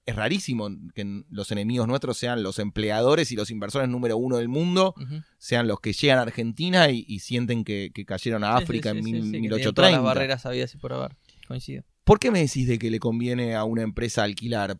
[0.08, 4.48] es rarísimo que los enemigos nuestros sean los empleadores y los inversores número uno del
[4.48, 4.94] mundo,
[5.38, 8.92] sean los que llegan a Argentina y, y sienten que, que cayeron a sí, África
[8.92, 9.72] sí, en sí, mil- sí, que tienen 1830.
[9.74, 11.16] Todas las barreras habidas y por haber.
[11.46, 11.82] Coincido.
[12.04, 14.78] ¿Por qué me decís de que le conviene a una empresa alquilar?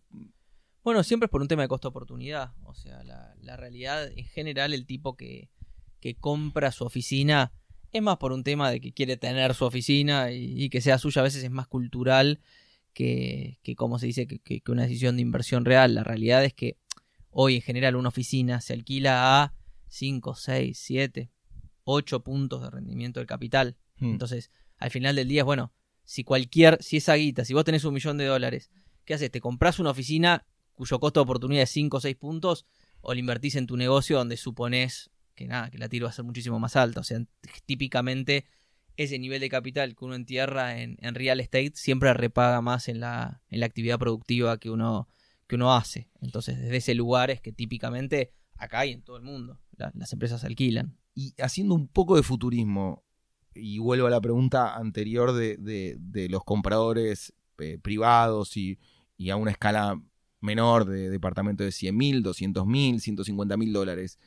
[0.83, 2.53] Bueno, siempre es por un tema de costo-oportunidad.
[2.65, 5.51] O sea, la, la realidad en general, el tipo que,
[6.01, 7.53] que compra su oficina
[7.93, 10.99] es más por un tema de que quiere tener su oficina y, y que sea
[10.99, 11.21] suya.
[11.21, 12.41] A veces es más cultural
[12.99, 15.95] que, que como se dice, que, que- que una decisión de inversión real.
[15.95, 16.77] La realidad es que
[17.31, 19.55] hoy en general una oficina se alquila a
[19.87, 21.31] 5, 6, 7,
[21.85, 23.77] 8 puntos de rendimiento del capital.
[24.01, 24.11] Hmm.
[24.11, 27.85] Entonces, al final del día es bueno, si cualquier, si esa guita, si vos tenés
[27.85, 28.69] un millón de dólares,
[29.05, 29.31] ¿qué haces?
[29.31, 32.67] ¿Te compras una oficina cuyo costo de oportunidad es 5 o 6 puntos
[33.01, 36.13] o la invertís en tu negocio donde suponés que nada, que la tiro va a
[36.13, 36.99] ser muchísimo más alta?
[36.99, 37.21] O sea,
[37.65, 38.45] típicamente
[38.99, 43.01] ese nivel de capital que uno entierra en, en real estate siempre repaga más en
[43.01, 45.09] la, en la actividad productiva que uno,
[45.47, 46.11] que uno hace.
[46.21, 50.13] Entonces, desde ese lugar es que típicamente acá y en todo el mundo la- las
[50.13, 50.97] empresas alquilan.
[51.15, 53.03] Y haciendo un poco de futurismo,
[53.55, 58.79] y vuelvo a la pregunta anterior de, de- de los compradores eh, privados y,
[59.17, 60.01] y a una escala
[60.41, 64.19] menor de departamento de 100 mil, 200 mil, 150 mil dólares.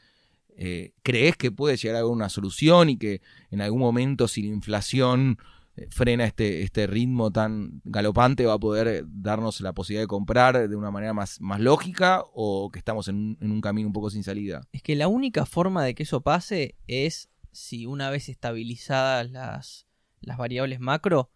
[0.64, 4.44] Eh, ¿Crees que puede llegar a haber una solución y que en algún momento, si
[4.44, 5.40] la inflación
[5.76, 10.70] eh, frena este, este ritmo tan galopante, va a poder darnos la posibilidad de comprar
[10.70, 13.94] de una manera más, más lógica o que estamos en un, en un camino un
[13.94, 14.62] poco sin salida?
[14.72, 19.88] Es que la única forma de que eso pase es si una vez estabilizadas las,
[20.20, 21.32] las variables macro,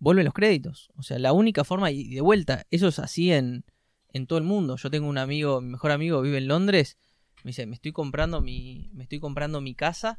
[0.00, 0.90] vuelven los créditos.
[0.96, 3.64] O sea, la única forma, y de vuelta, eso es así en,
[4.12, 4.74] en todo el mundo.
[4.74, 6.98] Yo tengo un amigo, mi mejor amigo vive en Londres,
[7.46, 10.18] me dice, me estoy comprando mi, me estoy comprando mi casa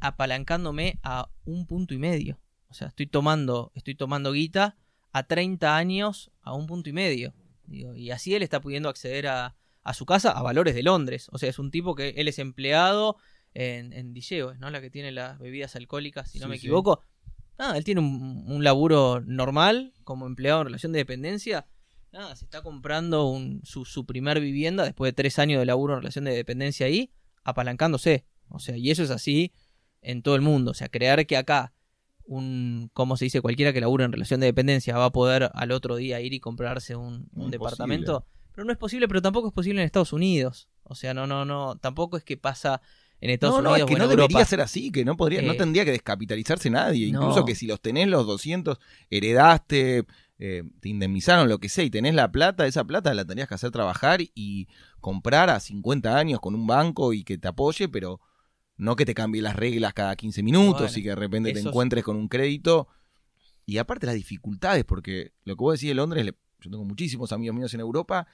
[0.00, 2.40] apalancándome a un punto y medio.
[2.68, 4.78] O sea, estoy tomando, estoy tomando guita
[5.12, 7.34] a 30 años a un punto y medio.
[7.68, 11.28] y así él está pudiendo acceder a, a, su casa a valores de Londres.
[11.30, 13.18] O sea, es un tipo que él es empleado
[13.52, 14.14] en, en
[14.58, 14.70] ¿no?
[14.70, 17.02] La que tiene las bebidas alcohólicas, si no me equivoco.
[17.58, 21.66] Nada, él tiene un, un, laburo normal como empleado en relación de dependencia.
[22.16, 25.92] Nada, se está comprando un, su, su primer vivienda después de tres años de laburo
[25.92, 27.10] en relación de dependencia ahí,
[27.44, 28.24] apalancándose.
[28.48, 29.52] O sea, y eso es así
[30.00, 30.70] en todo el mundo.
[30.70, 31.74] O sea, crear que acá
[32.24, 35.72] un, como se dice, cualquiera que labura en relación de dependencia va a poder al
[35.72, 38.24] otro día ir y comprarse un, departamento.
[38.52, 40.70] Pero no es posible, pero tampoco es posible en Estados Unidos.
[40.84, 42.80] O sea, no, no, no, tampoco es que pasa
[43.20, 43.78] en Estados Unidos.
[43.78, 46.70] No, es que no debería ser así, que no podría, no eh, tendría que descapitalizarse
[46.70, 47.06] nadie.
[47.06, 48.78] Incluso que si los tenés los 200,
[49.10, 50.06] heredaste,
[50.38, 53.54] eh, te indemnizaron, lo que sea, y tenés la plata, esa plata la tendrías que
[53.54, 54.68] hacer trabajar y
[55.00, 58.20] comprar a 50 años con un banco y que te apoye, pero
[58.76, 62.04] no que te cambie las reglas cada 15 minutos y que de repente te encuentres
[62.04, 62.88] con un crédito.
[63.64, 66.24] Y aparte las dificultades, porque lo que vos decís de Londres,
[66.60, 68.26] yo tengo muchísimos amigos míos en Europa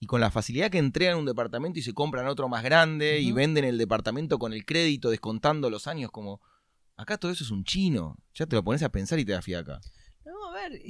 [0.00, 3.30] y con la facilidad que entregan un departamento y se compran otro más grande y
[3.30, 6.40] venden el departamento con el crédito descontando los años como
[6.96, 8.16] acá todo eso es un chino.
[8.34, 9.80] Ya te lo pones a pensar y te da fiaca.
[10.24, 10.80] No a ver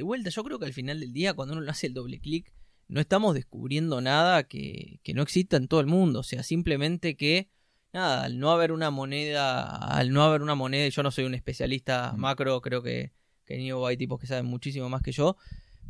[0.00, 0.30] de vuelta.
[0.30, 2.52] Yo creo que al final del día cuando uno hace el doble clic
[2.88, 6.20] no estamos descubriendo nada que, que no exista en todo el mundo.
[6.20, 7.48] O sea simplemente que
[7.92, 11.34] nada al no haber una moneda al no haber una moneda yo no soy un
[11.34, 13.12] especialista macro creo que
[13.44, 15.36] que en hay tipos que saben muchísimo más que yo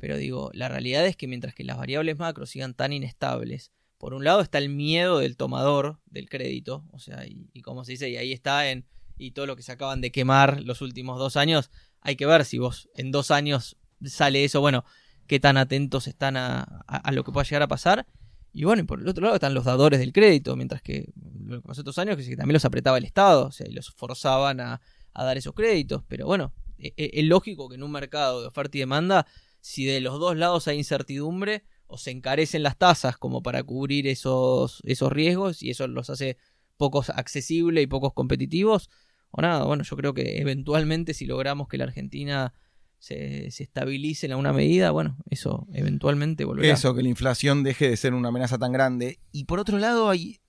[0.00, 4.14] pero digo, la realidad es que mientras que las variables macro sigan tan inestables, por
[4.14, 8.08] un lado está el miedo del tomador del crédito, o sea, y, como se dice,
[8.08, 8.86] y ahí está en,
[9.18, 11.70] y todo lo que se acaban de quemar los últimos dos años,
[12.00, 14.84] hay que ver si vos en dos años sale eso, bueno,
[15.26, 18.06] qué tan atentos están a, a, lo que pueda llegar a pasar.
[18.52, 21.12] Y bueno, y por el otro lado están los dadores del crédito, mientras que
[21.44, 24.60] lo que estos años, que también los apretaba el Estado, o sea, y los forzaban
[24.60, 24.80] a,
[25.12, 26.02] a dar esos créditos.
[26.08, 29.26] Pero bueno, e, e, es lógico que en un mercado de oferta y demanda
[29.60, 34.06] si de los dos lados hay incertidumbre o se encarecen las tasas como para cubrir
[34.06, 36.38] esos, esos riesgos y eso los hace
[36.76, 38.88] pocos accesibles y pocos competitivos,
[39.30, 42.54] o nada, bueno, yo creo que eventualmente si logramos que la Argentina
[43.00, 46.72] se, se estabilice en alguna medida, bueno, eso eventualmente volverá.
[46.72, 49.18] Eso, que la inflación deje de ser una amenaza tan grande.
[49.32, 50.40] Y por otro lado hay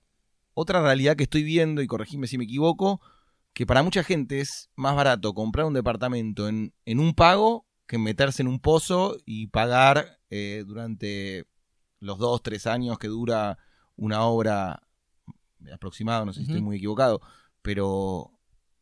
[0.52, 3.00] otra realidad que estoy viendo, y corregime si me equivoco,
[3.54, 7.96] que para mucha gente es más barato comprar un departamento en, en un pago que
[7.96, 11.46] meterse en un pozo y pagar eh, durante
[12.00, 13.58] los dos, tres años que dura
[13.96, 14.82] una obra
[15.72, 17.22] aproximada, no sé si estoy muy equivocado,
[17.62, 18.30] pero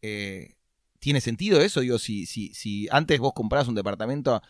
[0.03, 0.57] eh,
[1.01, 1.81] ¿tiene sentido eso?
[1.81, 4.43] Digo, si, si, si antes vos comprabas un departamento a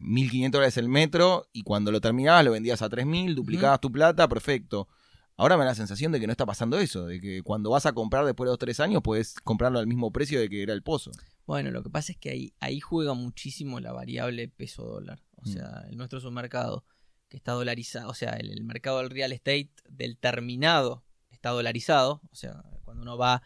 [0.00, 4.28] 1.500 dólares el metro y cuando lo terminabas lo vendías a 3.000, duplicabas tu plata,
[4.28, 4.88] perfecto.
[5.36, 7.86] Ahora me da la sensación de que no está pasando eso, de que cuando vas
[7.86, 10.74] a comprar después de dos tres años puedes comprarlo al mismo precio de que era
[10.74, 11.12] el pozo.
[11.46, 15.22] Bueno, lo que pasa es que ahí, ahí juega muchísimo la variable peso dólar.
[15.36, 15.52] O mm.
[15.52, 16.84] sea, el nuestro es un mercado
[17.30, 18.10] que está dolarizado.
[18.10, 22.20] O sea, el, mercado del real estate del terminado está dolarizado.
[22.30, 23.42] O sea, cuando uno va,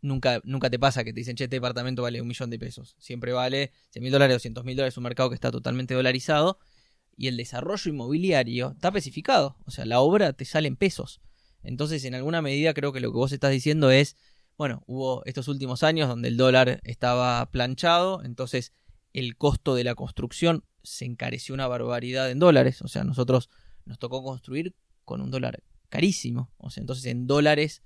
[0.00, 2.96] nunca, nunca te pasa que te dicen, che, este departamento vale un millón de pesos.
[2.98, 4.94] Siempre vale 100 mil dólares, 200 mil dólares.
[4.94, 6.58] Es un mercado que está totalmente dolarizado.
[7.16, 9.56] Y el desarrollo inmobiliario está especificado.
[9.64, 11.20] O sea, la obra te sale en pesos.
[11.62, 14.16] Entonces, en alguna medida, creo que lo que vos estás diciendo es
[14.58, 18.72] bueno, hubo estos últimos años donde el dólar estaba planchado, entonces
[19.12, 23.50] el costo de la construcción se encareció una barbaridad en dólares, o sea, nosotros
[23.84, 27.82] nos tocó construir con un dólar carísimo, o sea, entonces en dólares,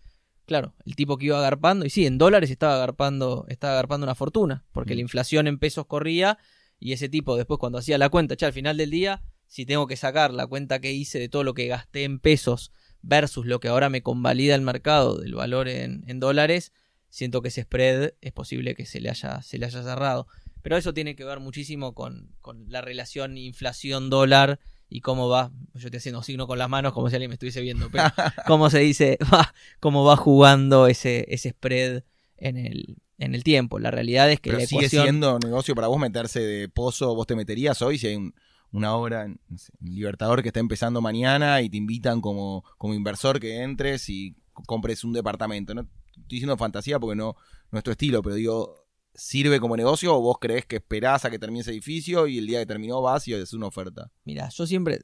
[0.52, 4.14] claro, el tipo que iba agarpando, y sí, en dólares estaba agarpando, estaba agarpando una
[4.14, 4.96] fortuna, porque mm.
[4.96, 6.36] la inflación en pesos corría,
[6.78, 9.96] y ese tipo después cuando hacía la cuenta, al final del día, si tengo que
[9.96, 13.68] sacar la cuenta que hice de todo lo que gasté en pesos versus lo que
[13.68, 16.72] ahora me convalida el mercado del valor en, dólares,
[17.08, 20.26] siento que ese spread es posible que se le haya, se le haya cerrado.
[20.60, 22.34] Pero eso tiene que ver muchísimo con,
[22.68, 24.60] la relación inflación-dólar
[24.92, 27.62] y cómo va, yo estoy haciendo signo con las manos como si alguien me estuviese
[27.62, 28.04] viendo, pero
[28.46, 32.02] cómo se dice, va, cómo va jugando ese, ese spread
[32.36, 33.78] en el, en el tiempo.
[33.78, 37.34] La realidad es que la sigue siendo negocio para vos meterse de pozo, vos te
[37.34, 38.34] meterías hoy si hay un,
[38.70, 39.40] una obra en
[39.80, 45.04] Libertador que está empezando mañana y te invitan como, como inversor que entres y compres
[45.04, 45.72] un departamento.
[45.72, 47.34] No estoy diciendo fantasía porque no,
[47.70, 48.81] no es tu estilo, pero digo,
[49.14, 52.46] sirve como negocio o vos crees que esperás a que termine ese edificio y el
[52.46, 54.10] día que terminó vas y haces una oferta?
[54.24, 55.00] Mira, yo siempre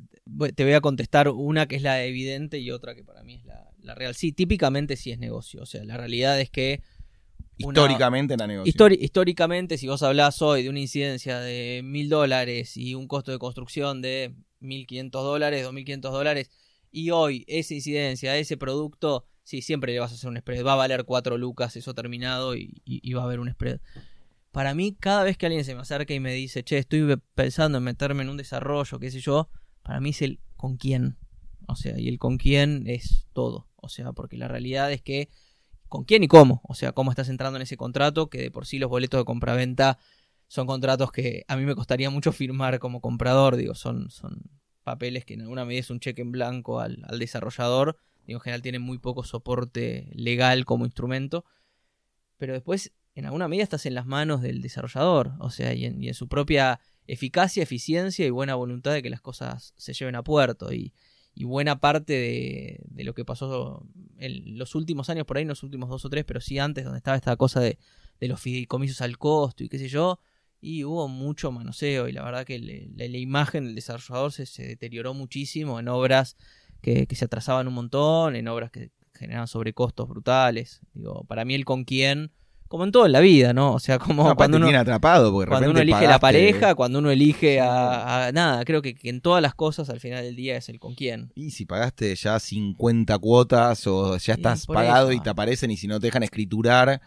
[0.54, 3.44] te voy a contestar una que es la evidente y otra que para mí es
[3.44, 4.14] la, la real.
[4.14, 5.62] Sí, típicamente sí es negocio.
[5.62, 6.82] O sea, la realidad es que
[7.62, 8.72] Una- Históricamente en la negocio.
[8.72, 13.32] Histori- históricamente, si vos hablás hoy de una incidencia de mil dólares y un costo
[13.32, 16.50] de construcción de 1.500 dólares, 2.500 dólares,
[16.90, 20.62] y hoy esa incidencia, ese producto, sí, siempre le vas a hacer un spread.
[20.62, 23.80] Va a valer 4 lucas eso terminado y, va a haber un spread.
[24.52, 27.78] Para mí, cada vez que alguien se me acerca y me dice, che, estoy pensando
[27.78, 29.48] en meterme en un desarrollo, qué sé yo,
[29.82, 31.16] para mí es el con quién.
[31.66, 33.68] O sea, y el con quién es todo.
[33.76, 35.30] O sea, porque la realidad es que
[35.88, 36.60] con quién y cómo.
[36.64, 39.24] O sea, cómo estás entrando en ese contrato, que de por sí los boletos de
[39.24, 39.98] compraventa
[40.46, 43.56] son contratos que a mí me costaría mucho firmar como comprador.
[43.56, 44.42] Digo, son, son
[44.84, 47.96] papeles que en alguna medida es un cheque en blanco al desarrollador.
[48.34, 51.44] En general tienen muy poco soporte legal como instrumento.
[52.36, 55.32] Pero después, en alguna medida, estás en las manos del desarrollador.
[55.40, 59.10] O sea, y en, y en su propia eficacia, eficiencia y buena voluntad de que
[59.10, 60.72] las cosas se lleven a puerto.
[60.72, 60.92] Y,
[61.34, 63.86] buena parte de, lo que pasó
[64.18, 66.84] en los últimos años, por ahí no los últimos dos o tres, pero sí antes,
[66.84, 67.78] donde estaba esta cosa de,
[68.20, 70.18] los fideicomisos al costo y qué sé yo,
[70.60, 75.78] y hubo mucho manoseo y la verdad que la, imagen del desarrollador se deterioró muchísimo
[75.78, 76.36] en obras
[76.80, 80.80] que, que se atrasaban un montón, en obras que generaban sobrecostos brutales.
[80.94, 82.30] Digo, para mí el con quién,
[82.68, 83.72] como en todo en la vida, ¿no?
[83.72, 84.68] O sea, como No, cuando uno...
[84.78, 88.94] atrapado porque Cuando uno elige la pareja, cuando uno elige a, a- nada, creo que,
[88.94, 91.32] que en todas las cosas al final del día es el con quién.
[91.34, 95.18] Y si pagaste ya 50 cuotas o ya estás pagado eso.
[95.18, 97.00] y te aparecen y si no te dejan escriturar,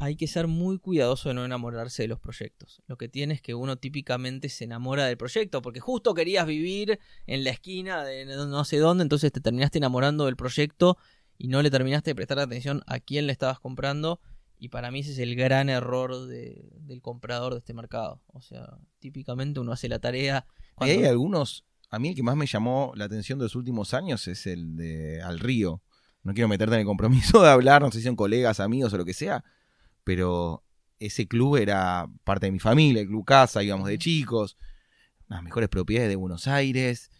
[0.00, 2.82] Hay que ser muy cuidadoso de no enamorarse de los proyectos.
[2.86, 7.00] Lo que tiene es que uno típicamente se enamora del proyecto, porque justo querías vivir
[7.26, 10.96] en la esquina de no sé dónde, entonces te terminaste enamorando del proyecto
[11.36, 14.20] y no le terminaste de prestar atención a quién le estabas comprando.
[14.60, 18.20] Y para mí ese es el gran error de- del comprador de este mercado.
[18.28, 20.46] O sea, típicamente uno hace la tarea.
[20.76, 23.54] Ahí hay cuando- algunos, a mí el que más me llamó la atención de los
[23.56, 25.82] últimos años es el de Al Río.
[26.22, 28.96] No quiero meterte en el compromiso de hablar, no sé si son colegas, amigos o
[28.98, 29.44] lo que sea,
[30.08, 30.64] pero
[30.98, 34.56] ese club era parte de mi familia, el Club Casa, íbamos de chicos,
[35.28, 37.10] las mejores propiedades de Buenos Aires,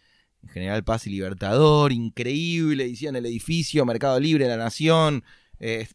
[0.43, 5.23] en General Paz y Libertador, increíble, hicieron el edificio, Mercado Libre, La Nación,
[5.59, 5.87] eh,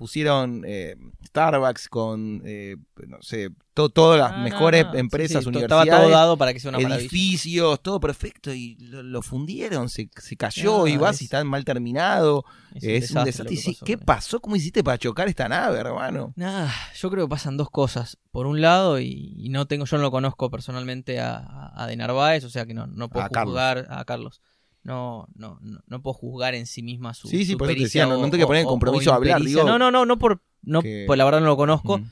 [0.00, 5.38] pusieron eh, Starbucks con, eh, no sé, to- todas las Ah, mejores no, sí, empresas,
[5.40, 7.00] sí, to- universidades Estaba todo dado para que sea una maravilla.
[7.06, 11.24] edificios, todo perfecto, y lo, lo fundieron, se, se cayó, Ah, y vas es- y
[11.26, 12.46] está mal terminado.
[12.74, 13.48] Es Es, un desastre.
[13.50, 14.40] que sí, pasó ¿Qué pasó?
[14.40, 16.32] ¿Cómo hiciste para chocar esta nave, hermano?
[16.34, 18.16] Nada, yo creo que pasan dos cosas.
[18.30, 21.86] Por un lado, y, y no tengo, yo no lo conozco personalmente a, a, a
[21.86, 23.52] De Narváez, o sea que no, no puedo A Carlos.
[23.52, 24.40] juzgar a Carlos.
[24.82, 27.28] No, no, no, no puedo juzgar en sí misma su.
[27.28, 28.70] Sí, sí, su por eso te decía, no- o- no te que poner en o-
[28.70, 31.40] o compromiso a hablar, digo, No, no, no, no por, no, que- pues la verdad
[31.40, 31.98] no lo conozco.
[31.98, 32.10] Mm.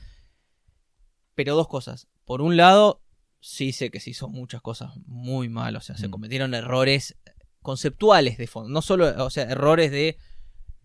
[1.35, 2.07] Pero dos cosas.
[2.25, 3.01] Por un lado,
[3.39, 5.75] sí sé que se hizo muchas cosas muy mal.
[5.75, 7.17] O sea, se cometieron errores
[7.61, 8.69] conceptuales de fondo.
[8.69, 10.17] No solo, o sea, errores de.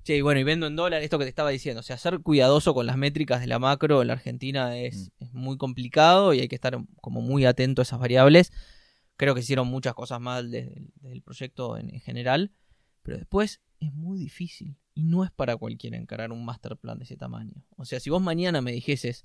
[0.04, 1.80] Che, y bueno, y vendo en dólar, esto que te estaba diciendo.
[1.80, 5.24] O sea, ser cuidadoso con las métricas de la macro en la Argentina es, Mm.
[5.24, 8.52] es muy complicado y hay que estar como muy atento a esas variables.
[9.16, 12.52] Creo que hicieron muchas cosas mal desde el, proyecto en, en general.
[13.02, 14.76] Pero después es muy difícil.
[14.94, 17.64] Y no es para cualquiera encarar un master plan de ese tamaño.
[17.76, 19.24] O sea, si vos mañana me dijeses,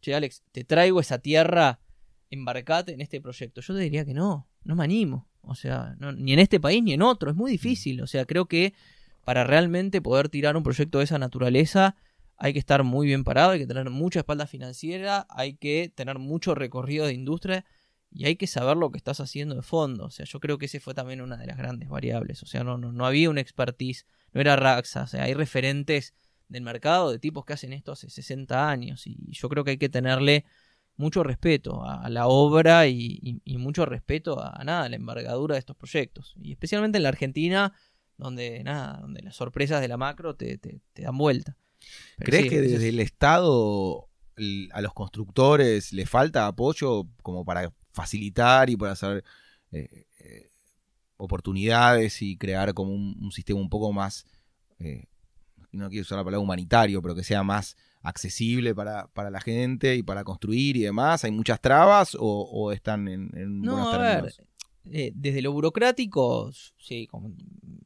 [0.00, 1.80] che, Alex, te traigo esa tierra,
[2.30, 3.60] embarcate en este proyecto.
[3.60, 5.28] Yo te diría que no, no me animo.
[5.40, 8.00] O sea, ni en este país ni en otro, es muy difícil.
[8.00, 8.74] O sea, creo que
[9.24, 11.96] para realmente poder tirar un proyecto de esa naturaleza
[12.38, 16.18] hay que estar muy bien parado, hay que tener mucha espalda financiera, hay que tener
[16.20, 17.64] mucho recorrido de industria
[18.10, 20.06] y hay que saber lo que estás haciendo de fondo.
[20.06, 22.42] O sea, yo creo que ese fue también una de las grandes variables.
[22.42, 26.14] O sea, no, no, no había una expertise, no era Raxa, o sea, hay referentes
[26.48, 29.78] del mercado de tipos que hacen esto hace 60 años y yo creo que hay
[29.78, 30.46] que tenerle
[30.96, 35.54] mucho respeto a, la obra y, y- y mucho respeto a, nada, a la envergadura
[35.54, 36.34] de estos proyectos.
[36.42, 37.72] Y especialmente en la Argentina,
[38.16, 41.56] donde nada, donde las sorpresas de la macro te, te- te dan vuelta.
[42.16, 44.08] Pero ¿Crees sí, que desde es- el Estado
[44.72, 49.24] a los constructores le falta apoyo como para facilitar y para hacer
[49.72, 50.50] eh, eh,
[51.16, 54.24] oportunidades y crear como un, un sistema un poco más,
[54.78, 55.04] eh,
[55.72, 59.96] no quiero usar la palabra humanitario, pero que sea más accesible para, para la gente
[59.96, 61.24] y para construir y demás?
[61.24, 64.40] ¿Hay muchas trabas o, o están en, en No, buenos a ver, términos?
[65.14, 67.32] desde lo burocrático, sí, como-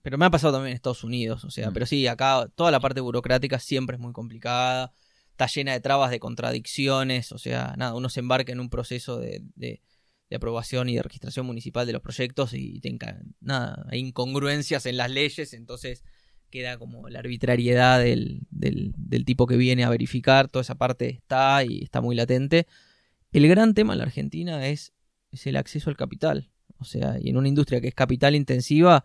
[0.02, 1.72] pero me ha pasado también en Estados Unidos, o sea, Mm.
[1.72, 4.92] pero sí, acá toda la parte burocrática siempre es muy complicada,
[5.30, 9.18] está llena de trabas, de contradicciones, o sea, nada, uno se embarca en un proceso
[9.18, 9.80] de, de-
[10.32, 12.96] de aprobación y de registración municipal de los proyectos y te
[13.40, 16.04] nada, hay incongruencias en las leyes, entonces
[16.48, 21.62] queda como la arbitrariedad del, del, tipo que viene a verificar, toda esa parte está
[21.64, 22.66] y está muy latente.
[23.30, 24.94] El gran tema en la Argentina es,
[25.30, 26.50] es el acceso al capital.
[26.78, 29.04] O sea, y en una industria que es capital intensiva,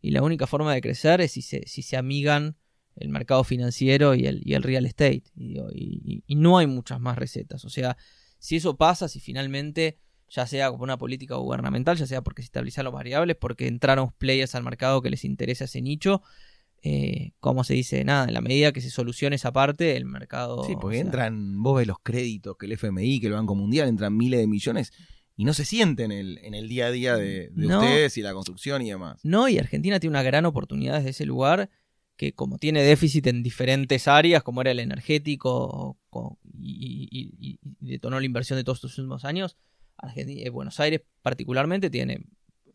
[0.00, 2.56] y la única forma de crecer es si se, si se amigan
[2.96, 5.24] el mercado financiero y el, y el real estate.
[5.36, 7.64] Y, no hay muchas más recetas.
[7.64, 7.96] O sea,
[8.38, 9.98] si eso pasa, si finalmente,
[10.28, 14.12] ya sea como una política gubernamental, ya sea porque se estabilizan los variables, porque entraron
[14.18, 16.22] players al mercado que les interesa ese nicho,
[16.82, 20.64] eh, como se dice, nada, en la medida que se solucione esa parte, el mercado...
[20.64, 23.54] Sí, porque o sea, entran, vos ves los créditos, que el FMI, que el Banco
[23.54, 24.92] Mundial, entran miles de millones
[25.36, 28.16] y no se siente en el, en el día a día de, de no, ustedes
[28.16, 29.20] y la construcción y demás.
[29.22, 31.70] No, y Argentina tiene una gran oportunidad desde ese lugar
[32.16, 35.98] que como tiene déficit en diferentes áreas, como era el energético
[36.58, 39.58] y, y, y detonó la inversión de todos estos últimos años,
[39.98, 42.24] Argentina, eh, Buenos Aires particularmente tiene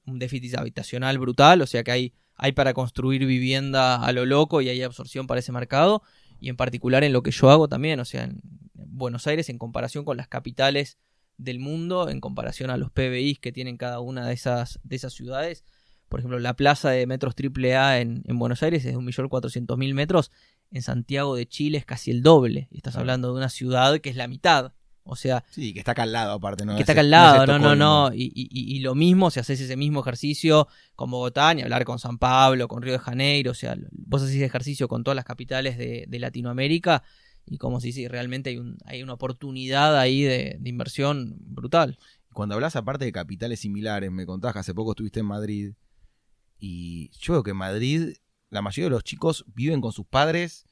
[0.06, 4.62] un déficit habitacional brutal, o sea que hay, hay para construir vivienda a lo loco
[4.62, 6.02] y hay absorción para ese mercado,
[6.40, 8.42] y en particular en lo que yo hago también, o sea, en
[8.74, 10.98] Buenos Aires en comparación con las capitales
[11.38, 15.14] del mundo, en comparación a los PBIs que tienen cada una de esas, de esas
[15.14, 15.64] ciudades,
[16.10, 20.32] por ejemplo, la plaza de metros AAA en, en Buenos Aires es de 1.400.000 metros,
[20.72, 24.10] en Santiago de Chile es casi el doble, y estás hablando de una ciudad que
[24.10, 24.74] es la mitad,
[25.04, 25.44] o sea.
[25.50, 26.76] Sí, que está acá al lado, aparte, ¿no?
[26.76, 28.14] Que está acá al lado, no, no, no.
[28.14, 32.00] Y, y, y, lo mismo si haces ese mismo ejercicio con Bogotá, ni hablar con
[32.00, 33.52] San Pablo, con Río de Janeiro.
[33.52, 37.04] O sea, vos haces ejercicio con todas las capitales de, de Latinoamérica.
[37.46, 41.98] Y como si sí, realmente hay, un, hay una oportunidad ahí de, de, inversión brutal.
[42.34, 45.74] Cuando hablas aparte de capitales similares, me contás que hace poco estuviste en Madrid.
[46.60, 48.14] Y yo veo que en Madrid
[48.52, 50.66] la mayoría de los chicos viven con sus padres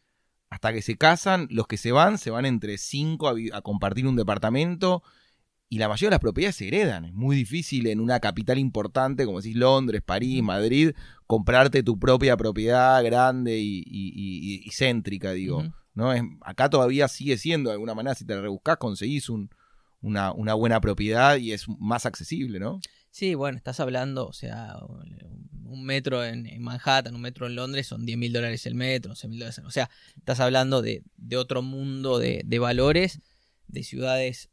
[0.50, 4.08] hasta que se casan, los que se van, se van entre cinco a, a, compartir
[4.08, 5.04] un departamento
[5.70, 7.06] y la mayoría de las propiedades se heredan.
[7.06, 10.93] Es muy difícil en una capital importante, como decís Londres, París, Madrid,
[11.28, 15.58] comprarte tu propia propiedad grande y, y, y, y céntrica, digo.
[15.58, 15.74] Uh -huh.
[15.93, 16.14] ¿no?
[16.14, 19.52] Es, acá todavía sigue siendo, de alguna manera, si te rebuscás, conseguís un,
[20.02, 22.80] una, una buena propiedad y es más accesible, ¿no?
[23.12, 24.78] Sí, bueno, estás hablando, o sea,
[25.70, 29.12] un metro en, en Manhattan, un metro en Londres son 10 mil dólares el metro,
[29.12, 29.62] 11 mil dólares.
[29.66, 33.22] O sea, estás hablando de, de otro mundo de, de, valores,
[33.68, 34.49] de ciudades.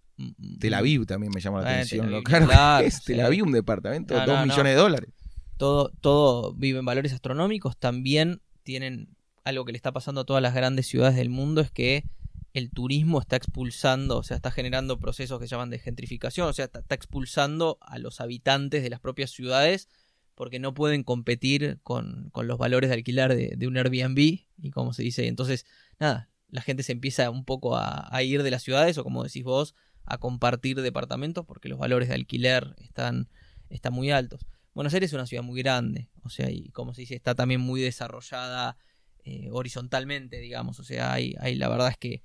[0.61, 2.07] Tel Aviv también me llama la eh, atención.
[2.07, 4.69] Aviv, claro, claro es Tel Aviv, un departamento de no, 2 no, millones no.
[4.71, 5.11] de dólares.
[5.57, 7.77] Todo, todo vive en valores astronómicos.
[7.79, 9.09] También tienen
[9.45, 12.05] algo que le está pasando a todas las grandes ciudades del mundo, es que
[12.53, 16.53] el turismo está expulsando, o sea, está generando procesos que se llaman de gentrificación, o
[16.53, 19.89] sea, está, expulsando a los habitantes de las propias ciudades
[20.35, 24.19] porque no pueden competir con, con los valores de alquilar de, un Airbnb
[24.59, 25.67] y como se dice, entonces,
[25.99, 29.25] nada, la gente se empieza un poco a, a, ir de las ciudades o como
[29.25, 29.75] decís vos,
[30.05, 33.29] a compartir departamentos porque los valores de alquiler están,
[33.71, 34.47] están muy altos.
[34.75, 37.61] Buenos Aires es una ciudad muy grande, o sea, y como se dice, está también
[37.61, 38.77] muy desarrollada
[39.29, 42.23] eh, horizontalmente, digamos, o sea, hay, hay la verdad es que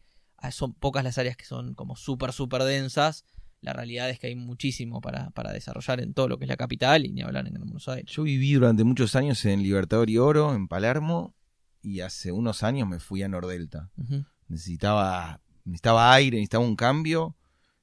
[0.51, 3.25] son pocas las áreas que son como súper, súper densas.
[3.59, 6.57] La realidad es que hay muchísimo para, para, desarrollar en todo lo que es la
[6.57, 8.11] capital y ni hablar en Buenos Aires.
[8.11, 11.33] Yo viví durante muchos años en Libertador y Oro, en Palermo,
[11.81, 13.89] y hace unos años me fui a Nordelta.
[13.97, 14.25] Uh -huh.
[14.47, 17.35] Necesitaba, necesitaba aire, necesitaba un cambio,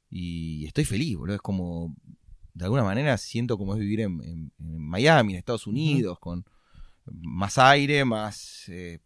[0.08, 1.34] y estoy feliz, boludo.
[1.34, 1.96] Es como,
[2.54, 6.20] de alguna manera, siento como es vivir en, en, en Miami, en Estados Unidos, uh
[6.20, 6.20] -huh.
[6.20, 6.44] con
[7.04, 8.68] más aire, más...
[8.68, 9.00] Eh,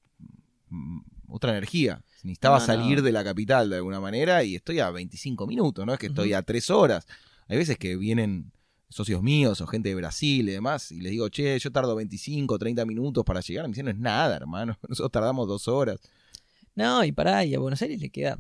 [1.28, 2.02] otra energía.
[2.22, 3.02] Necesitaba no, salir no.
[3.02, 6.32] de la capital de alguna manera y estoy a 25 minutos, no es que estoy
[6.34, 7.06] a 3 horas.
[7.48, 8.52] Hay veces que vienen
[8.88, 12.58] socios míos o gente de Brasil y demás y les digo, che, yo tardo 25,
[12.58, 13.64] 30 minutos para llegar.
[13.64, 14.78] Me dicen, no es nada, hermano.
[14.88, 16.00] Nosotros tardamos dos horas.
[16.74, 18.38] No, y pará, y a Buenos Aires le queda.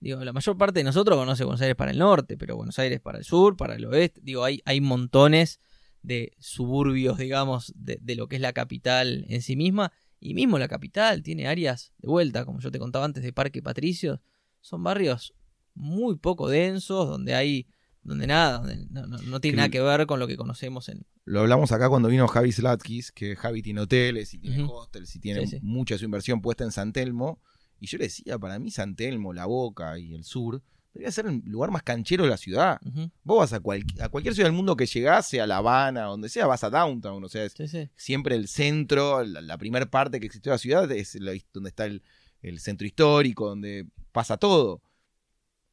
[0.00, 3.00] Digo, la mayor parte de nosotros conoce Buenos Aires para el norte, pero Buenos Aires
[3.00, 4.20] para el sur, para el oeste.
[4.22, 5.60] Digo, hay, hay montones
[6.02, 9.92] de suburbios, digamos, de, de lo que es la capital en sí misma
[10.24, 13.60] y mismo la capital tiene áreas de vuelta, como yo te contaba antes, de Parque
[13.60, 14.20] Patricios.
[14.62, 15.34] Son barrios
[15.74, 17.68] muy poco densos, donde hay,
[18.02, 20.88] donde nada, donde no, no, no tiene que nada que ver con lo que conocemos
[20.88, 21.04] en...
[21.26, 24.70] Lo hablamos acá cuando vino Javi Slatkis, que Javi tiene hoteles y tiene uh -huh.
[24.72, 25.60] hostels y tiene sí, sí.
[25.60, 27.42] mucha su inversión puesta en San Telmo.
[27.78, 30.62] Y yo le decía, para mí San Telmo, La Boca y el sur
[30.94, 32.80] debería ser el lugar más canchero de la ciudad.
[32.84, 33.10] Uh -huh.
[33.24, 36.28] Vos vas a, cual, a, cualquier ciudad del mundo que llegase, a La Habana, donde
[36.28, 37.22] sea, vas a Downtown.
[37.22, 37.90] O sea, sí, sí.
[37.96, 41.70] siempre el centro, la, la primera parte que existió de la ciudad es la, donde
[41.70, 42.02] está el,
[42.42, 44.82] el, centro histórico, donde pasa todo.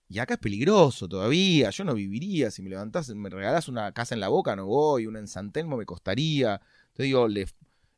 [0.10, 1.70] Y acá es peligroso todavía.
[1.70, 2.50] Yo no viviría.
[2.50, 5.06] Si me levantás, me regalás una casa en la boca, no voy.
[5.06, 6.60] Una en San Telmo me costaría.
[6.88, 7.46] Entonces digo, le,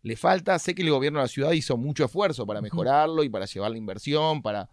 [0.01, 0.59] le falta.
[0.59, 3.71] Sé que el gobierno de la ciudad hizo mucho esfuerzo para mejorarlo y para llevar
[3.71, 4.69] la inversión, para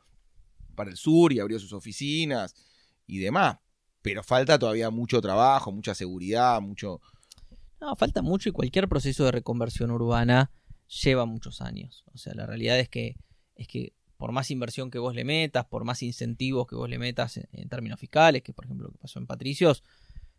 [0.81, 2.55] para el sur y abrió sus oficinas
[3.07, 3.59] y demás.
[4.01, 7.03] Pero falta todavía mucho trabajo, mucha seguridad, mucho...
[7.83, 10.51] No, falta mucho y cualquier proceso de reconversión urbana
[11.03, 12.03] lleva muchos años.
[12.15, 13.17] O sea, la realidad es que,
[13.57, 16.99] es que por más inversión que vos le metas, por más incentivos que vos le
[16.99, 19.85] metas en, términos fiscales, que por ejemplo lo que pasó en Patricios,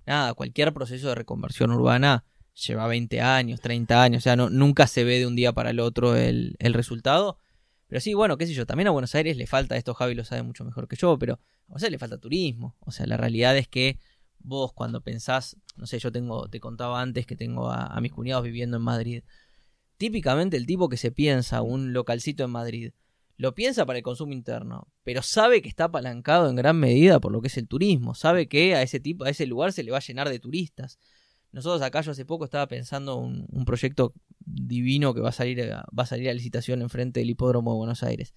[0.08, 2.24] nada, cualquier proceso de reconversión urbana
[2.56, 5.70] lleva 20 años, 30 años, o sea, no, nunca se ve de un día para
[5.70, 7.38] el otro el, el resultado.
[7.92, 10.24] Pero sí, bueno, qué sé yo, también a Buenos Aires le falta, esto Javi lo
[10.24, 12.78] sabe mucho mejor que yo, pero a Buenos Aires le falta turismo.
[12.80, 14.00] O sea, la realidad es que
[14.40, 18.46] vos cuando pensás, no sé, yo tengo, te contaba antes que tengo a, mis cuñados
[18.46, 19.24] viviendo en Madrid.
[19.98, 22.94] Típicamente el tipo que se piensa un localcito en Madrid,
[23.36, 27.34] lo piensa para el consumo interno, pero sabe que está apalancado en gran medida por
[27.34, 29.92] lo que es el turismo, sabe que a ese tipo, a ese lugar se le
[29.92, 30.98] va a llenar de turistas.
[31.52, 34.14] Nosotros acá yo hace poco estaba pensando un, un proyecto
[34.46, 37.78] divino que va a salir a, va a salir a licitación enfrente del hipódromo de
[37.78, 38.34] Buenos Aires.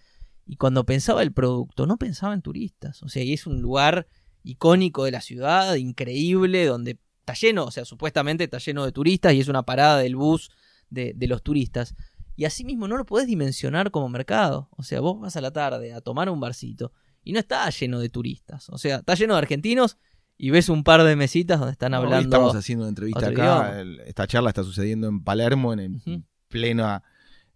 [0.47, 3.03] Y cuando pensaba el producto, no pensaba en turistas.
[3.03, 4.07] O sea, y es un lugar
[4.43, 9.33] icónico de la ciudad, increíble, donde está lleno, o sea, supuestamente está lleno de turistas
[9.33, 10.51] y es una parada del bus
[10.91, 11.95] de, los turistas.
[12.37, 14.69] Y así mismo no lo podés dimensionar como mercado.
[14.77, 16.93] O sea, vos vas a la tarde a tomar un barcito
[17.23, 18.69] y no está lleno de turistas.
[18.69, 19.97] O sea, está lleno de argentinos
[20.37, 22.19] y ves un par de mesitas donde están hablando.
[22.19, 23.83] estamos haciendo una entrevista acá.
[24.07, 27.03] esta charla está sucediendo en Palermo, en el pleno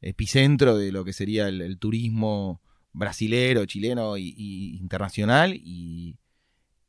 [0.00, 2.60] epicentro de lo que sería el, turismo
[2.92, 5.54] brasilero, chileno y internacional.
[5.54, 6.16] Y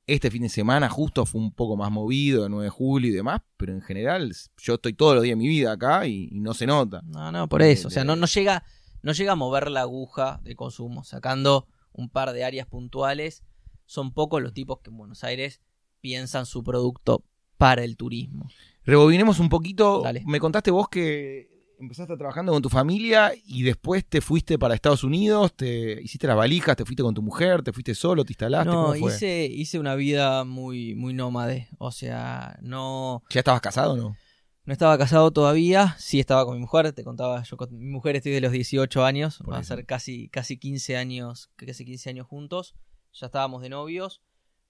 [0.09, 3.13] este fin de semana justo fue un poco más movido, el 9 de julio y
[3.13, 6.53] demás, pero en general yo estoy todos los días de mi vida acá y, no
[6.53, 7.01] se nota.
[7.05, 7.87] No, no, por eso.
[7.87, 8.63] o sea, no, no, llega,
[9.01, 11.03] no llega a mover la aguja de consumo.
[11.03, 13.43] Sacando un par de áreas puntuales,
[13.85, 15.61] son pocos los tipos que en Buenos Aires
[16.01, 17.23] piensan su producto
[17.57, 18.49] para el turismo.
[18.83, 20.03] Rebobinemos un poquito.
[20.25, 25.03] Me contaste vos que empezaste trabajando con tu familia y después te fuiste para Estados
[25.03, 28.71] Unidos, te hiciste las valijas, te fuiste con tu mujer, te fuiste solo, te instalaste.
[28.71, 31.69] No, Hice, hice una vida muy, muy nómade.
[31.77, 33.23] O sea, no.
[33.29, 34.17] ¿Ya estabas casado o no?
[34.65, 38.15] No estaba casado todavía, sí estaba con mi mujer, te contaba, yo con mi mujer
[38.15, 42.27] estoy de los 18 años, va a ser casi, casi 15 años, casi 15 años
[42.27, 42.75] juntos,
[43.11, 44.21] ya estábamos de novios.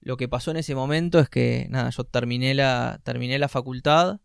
[0.01, 4.19] Lo que pasó en ese momento es que, nada, yo terminé la, terminé la facultad,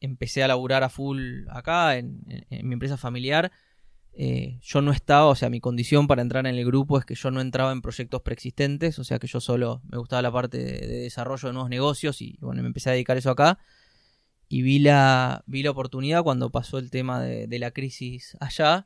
[0.00, 3.52] empecé a laburar a full acá, en, mi empresa familiar,
[4.16, 7.16] eh, yo no estaba, o sea, mi condición para entrar en el grupo es que
[7.16, 10.58] yo no entraba en proyectos preexistentes, o sea, que yo solo me gustaba la parte
[10.58, 13.58] de, desarrollo de nuevos negocios y bueno, me empecé a dedicar eso acá.
[14.48, 18.84] Y vi la, vi la oportunidad cuando pasó el tema de, la crisis allá.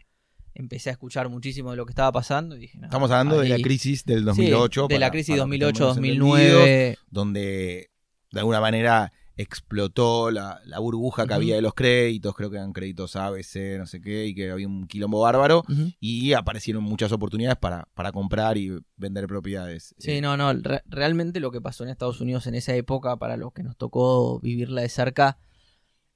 [0.59, 3.59] Empecé a escuchar muchísimo de lo que estaba pasando y dije, Estamos hablando de la
[3.59, 4.89] crisis del 2008.
[4.89, 6.99] de la crisis 2008-2009.
[7.11, 7.91] Donde
[8.33, 13.15] de alguna manera explotó la, burbuja que había de los créditos, creo que eran créditos
[13.15, 15.63] ABC, no sé qué, y que había un quilombo bárbaro,
[16.01, 19.95] y aparecieron muchas oportunidades para, para comprar y vender propiedades.
[19.99, 20.53] Sí, eh, no, no,
[20.87, 24.41] realmente lo que pasó en Estados Unidos en esa época, para los que nos tocó
[24.41, 25.39] vivirla de cerca,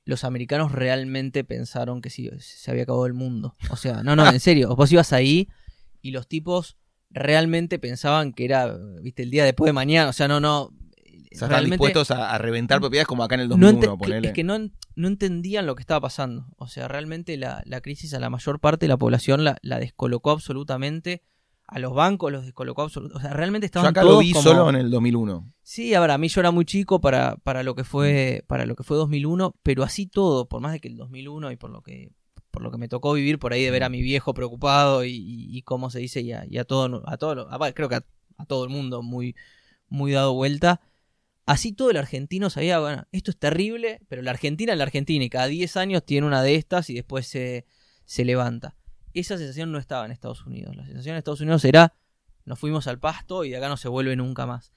[0.05, 3.55] los americanos realmente pensaron que sí, se había acabado el mundo.
[3.71, 5.49] O sea, no, no, en serio, vos ibas ahí
[6.01, 6.77] y los tipos
[7.11, 10.71] realmente pensaban que era, viste, el día después de mañana, o sea, no, no,
[11.33, 14.57] están dispuestos a, reventar propiedades como acá en el 2001, no Es que no,
[14.97, 16.47] entendían lo que estaba pasando.
[16.57, 21.23] O sea, realmente la, crisis a la mayor parte de la población la, descolocó absolutamente.
[21.73, 23.19] A los bancos los descolocó absolutamente.
[23.19, 25.53] O sea, realmente estaban Yo acá lo vi solo en el 2001.
[25.63, 28.77] Sí, ahora a mí yo era muy chico para, para, lo que fue, para lo
[28.77, 31.83] que fue 2001, pero así todo, por más de que el 2001 y por lo
[31.83, 32.13] que
[32.51, 35.63] por lo que me tocó vivir por ahí de ver a mi viejo preocupado y,
[35.65, 38.05] cómo se dice y a, todo a todo creo que a,
[38.37, 39.35] a, todo el mundo muy
[39.89, 40.83] muy dado vuelta
[41.45, 45.25] Así todo el argentino sabía, bueno, esto es terrible, pero la Argentina es la Argentina
[45.25, 47.67] y cada 10 años tiene una de estas y después se,
[48.05, 48.77] se levanta.
[49.15, 50.77] Esa sensación no estaba en Estados Unidos.
[50.77, 51.95] La sensación en Estados Unidos era,
[52.45, 54.73] nos fuimos al pasto y de acá no se vuelve nunca más.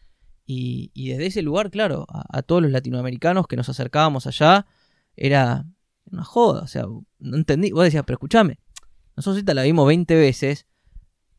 [0.46, 4.66] Y, y desde ese lugar, claro, a, todos los latinoamericanos que nos acercábamos allá,
[5.16, 5.66] era
[6.12, 6.62] una joda.
[6.62, 6.86] O sea,
[7.20, 7.72] no entendí.
[7.72, 8.60] Vos decías, pero escúchame,
[9.16, 10.68] nosotros ahorita la vimos 20 veces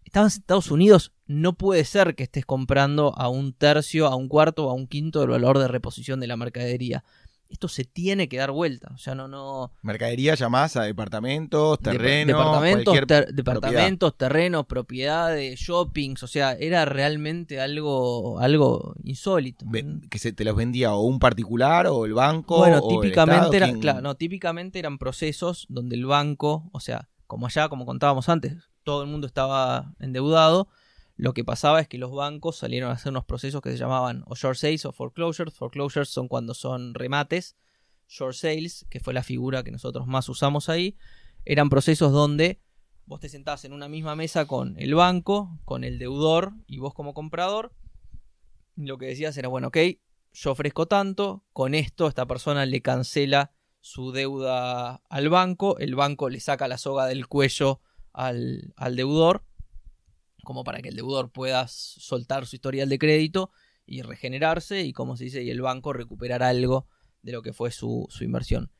[0.06, 4.28] estabas en Estados Unidos, no puede ser que estés comprando a un tercio, a un
[4.28, 7.04] cuarto, a un quinto del valor de reposición de la mercadería.
[7.48, 8.90] Esto se tiene que dar vuelta.
[8.94, 9.72] O sea, no, no.
[9.82, 12.36] Mercadería llamás a departamentos, terrenos.
[12.36, 12.94] departamentos,
[13.32, 16.22] departamentos terrenos, propiedades, shoppings.
[16.22, 19.66] O sea, era realmente algo, algo insólito.
[20.10, 22.58] que se te los vendía o un particular o el banco.
[22.58, 23.60] Bueno, típicamente
[24.02, 29.02] no, típicamente eran procesos donde el banco, o sea, como allá, como contábamos antes, todo
[29.02, 30.68] el mundo estaba endeudado,
[31.16, 34.22] lo que pasaba es que los bancos salieron a hacer unos procesos que se llamaban
[34.26, 35.54] o short sales o foreclosures.
[35.54, 37.56] Foreclosures son cuando son remates.
[38.06, 40.96] Short sales, que fue la figura que nosotros más usamos ahí,
[41.44, 42.60] eran procesos donde
[43.06, 46.92] vos te sentás en una misma mesa con el banco, con el deudor y vos
[46.92, 47.72] como comprador.
[48.74, 49.78] lo que decías era, bueno, ok,
[50.32, 56.28] yo ofrezco tanto, con esto esta persona le cancela su deuda al banco, el banco
[56.28, 57.80] le saca la soga del cuello
[58.12, 59.44] al, al deudor,
[60.46, 63.50] como para que el deudor pueda soltar su historial de crédito
[63.84, 66.86] y regenerarse y como se dice, y el banco recuperar algo
[67.22, 68.70] de lo que fue su, inversión.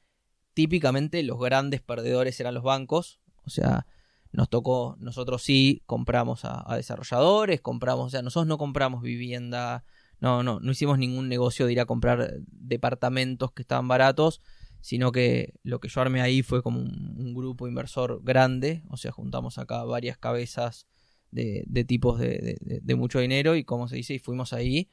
[0.54, 3.84] Típicamente los grandes perdedores eran los bancos, o sea,
[4.30, 9.84] nos tocó, nosotros sí compramos a, desarrolladores, compramos, o sea, nosotros no compramos vivienda,
[10.20, 14.40] no, no, no hicimos ningún negocio de ir a comprar departamentos que estaban baratos,
[14.80, 19.10] sino que lo que yo armé ahí fue como un, grupo inversor grande, o sea,
[19.10, 20.86] juntamos acá varias cabezas
[21.30, 24.90] de, de tipos de, de, mucho dinero y como se dice, y fuimos ahí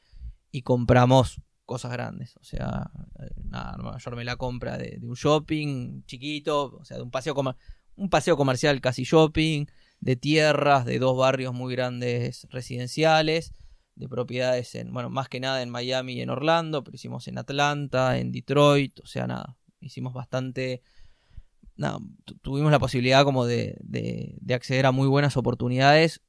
[0.50, 6.02] y compramos cosas grandes, o sea, eh, nada, yo armé la compra de, un shopping
[6.04, 7.34] chiquito, o sea, de un paseo
[7.96, 9.66] un paseo comercial casi shopping,
[10.00, 13.54] de tierras, de dos barrios muy grandes residenciales,
[13.94, 17.38] de propiedades en, bueno, más que nada en Miami y en Orlando, pero hicimos en
[17.38, 20.82] Atlanta, en Detroit, o sea, nada, hicimos bastante,
[21.76, 21.98] nada,
[22.42, 26.20] tuvimos la posibilidad como de, de, acceder a muy buenas oportunidades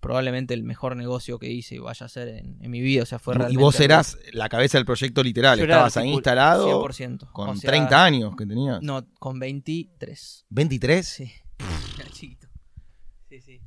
[0.00, 3.02] probablemente el mejor negocio que hice y vaya a ser en, mi vida.
[3.02, 3.60] O sea, fue realmente.
[3.60, 5.58] Y vos eras la cabeza del proyecto literal.
[5.58, 6.84] Estabas ahí instalado.
[6.86, 7.32] 100%.
[7.32, 8.80] Con 30 años que tenías.
[8.82, 10.46] No, con 23.
[10.50, 11.02] ¿23?
[11.02, 11.32] Sí.
[12.12, 12.46] chiquito.
[13.28, 13.60] Sí, sí.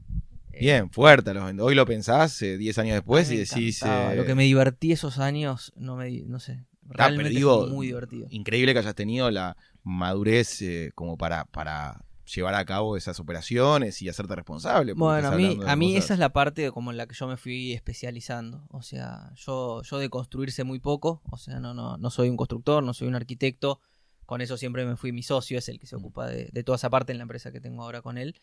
[0.54, 1.32] Eh, Bien, fuerte.
[1.32, 3.82] Hoy lo pensás 10 eh, años después y decís.
[3.84, 6.10] Eh, lo que me divertí esos años, no me.
[6.22, 6.66] No sé.
[6.90, 8.28] Ah, realmente fue muy divertido.
[8.30, 10.62] Increíble que hayas tenido la madurez
[10.96, 14.94] como para, para llevar a cabo esas operaciones y hacerte responsable.
[14.94, 17.38] Bueno, a mí, a mí esa es la parte como en la que yo me
[17.38, 18.66] fui especializando.
[18.70, 22.38] O sea, yo, yo de construirse muy poco, o sea, no, no, no soy un
[22.38, 23.80] constructor, no soy un arquitecto.
[24.26, 26.00] Con eso siempre me fui, mi socio es el que se mm.
[26.00, 28.40] ocupa de, toda esa parte en la empresa que tengo ahora con él.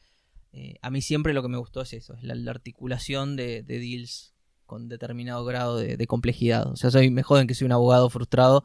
[0.53, 4.35] Eh, a mí siempre lo que me gustó es eso, es la, articulación de, deals
[4.67, 6.69] con determinado grado de, de, complejidad.
[6.71, 8.65] O sea, soy, me joden que soy un abogado frustrado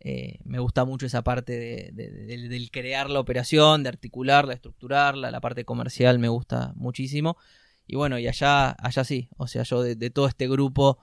[0.00, 5.40] eh, me gusta mucho esa parte de, del crear la operación, de articularla, estructurarla, la
[5.40, 7.36] parte comercial me gusta muchísimo.
[7.86, 10.98] Y bueno, y allá, allá sí, o sea, yo de, todo este grupo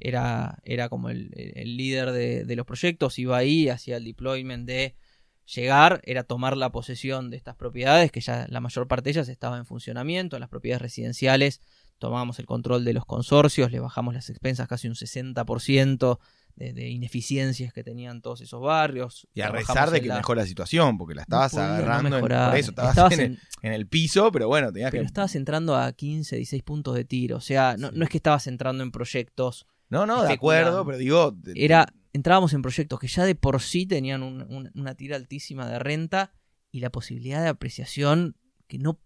[0.00, 1.30] era, era como el,
[1.76, 4.96] líder de, los proyectos, iba ahí, hacía el deployment de
[5.44, 9.28] llegar, era tomar la posesión de estas propiedades, que ya la mayor parte de ellas
[9.28, 11.60] estaba en funcionamiento, las propiedades residenciales,
[12.00, 16.18] tomábamos el control de los consorcios, le bajamos las expensas casi un 60%,
[16.56, 19.26] de, ineficiencias que tenían todos esos barrios.
[19.34, 22.70] Y a rezar de que mejora la situación, porque la estabas agarrando en, por eso,
[22.70, 27.04] estabas, en, el, piso, pero bueno, tenías pero estabas entrando a 15, 16 puntos de
[27.04, 29.66] tiro, o sea, no, no es que estabas entrando en proyectos.
[29.88, 31.36] No, no, de acuerdo, pero digo...
[31.54, 36.32] Era, entrábamos en proyectos que ya de por sí tenían una tira altísima de renta
[36.70, 38.36] y la posibilidad de apreciación
[38.68, 39.00] que no,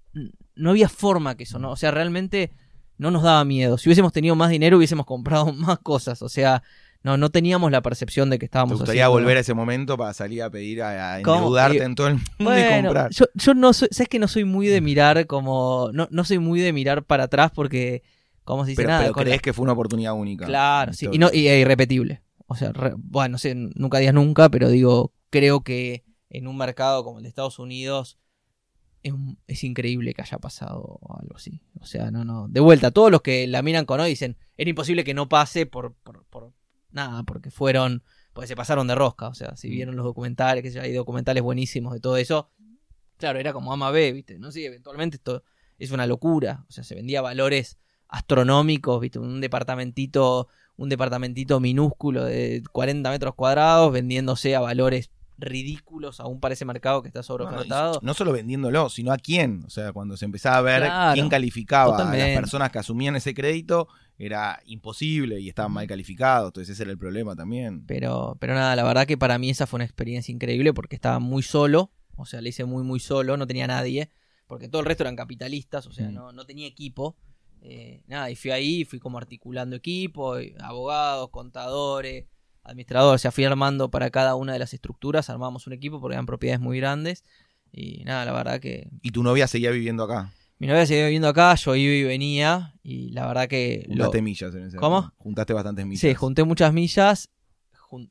[0.55, 1.70] no había forma que eso, ¿no?
[1.70, 2.51] O sea, realmente
[2.99, 3.78] no nos daba miedo.
[3.78, 6.22] Si hubiésemos tenido más dinero, hubiésemos comprado más cosas.
[6.22, 6.62] O sea,
[7.03, 10.14] no, no teníamos la percepción de que estábamos ¿Te gustaría volver a ese momento para
[10.14, 13.11] salir a pedir a, endeudarte en todo el mundo y comprar?
[13.11, 16.38] Yo, yo no soy, sabes que no soy muy de mirar como, no, no soy
[16.38, 18.03] muy de mirar para atrás porque,
[18.42, 19.03] como se dice, pero, nada.
[19.03, 20.47] Pero crees que fue una oportunidad única.
[20.47, 22.22] Claro, sí, y, no, y, e irrepetible.
[22.47, 27.05] O sea, bueno, no sé, nunca digas nunca, pero digo, creo que en un mercado
[27.05, 28.18] como el de Estados Unidos
[29.47, 31.61] es, increíble que haya pasado algo así.
[31.81, 32.49] O sea, no, no.
[32.49, 35.67] De vuelta, todos los que la miran con hoy dicen, era imposible que no pase
[35.67, 36.53] por, por, por
[36.91, 38.03] nada, porque fueron,
[38.33, 39.71] porque se pasaron de rosca, o sea, si mm.
[39.71, 42.51] vieron los documentales, que hay documentales buenísimos de todo eso,
[43.19, 44.39] claro, era como ama B, ¿viste?
[44.39, 45.45] No sé, eventualmente esto
[45.79, 47.79] es una locura, o sea, se vendía valores
[48.09, 49.19] astronómicos, ¿viste?
[49.19, 56.55] Un departamentito, un departamentito minúsculo de 40 metros cuadrados vendiéndose a valores ridículos aún para
[56.55, 57.95] ese mercado que está sobreofertado.
[57.95, 59.62] No, no, solo vendiéndolo, sino a quién.
[59.66, 63.35] O sea, cuando se empezaba a ver quién calificaba a las personas que asumían ese
[63.35, 66.49] crédito, era imposible y estaban mal calificados.
[66.49, 67.85] Entonces ese era el problema también.
[67.87, 71.18] Pero, pero nada, la verdad que para mí esa fue una experiencia increíble porque estaba
[71.18, 71.91] muy solo.
[72.16, 74.11] O sea, le hice muy, muy solo, no tenía nadie.
[74.47, 76.14] Porque todo el resto eran capitalistas, o sea, mm.
[76.14, 77.16] no, no tenía equipo.
[77.62, 82.26] Eh, nada, y fui ahí, fui como articulando equipo, abogados, contadores,
[82.65, 86.15] administrador, o sea, fui armando para cada una de las estructuras, armamos un equipo porque
[86.15, 87.25] eran propiedades muy grandes.
[87.73, 88.89] Y nada, la verdad que...
[89.03, 90.33] ¿Y tu novia seguía viviendo acá?
[90.59, 93.85] Mi novia seguía viviendo acá, yo iba y venía, y la verdad que...
[93.89, 95.12] Juntaste millas en ese ¿Cómo?
[95.19, 96.01] Juntaste bastantes millas.
[96.01, 97.31] Sí, junté muchas millas,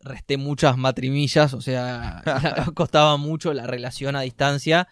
[0.01, 2.22] resté muchas matrimillas, o sea,
[2.76, 4.89] costaba mucho la relación a distancia,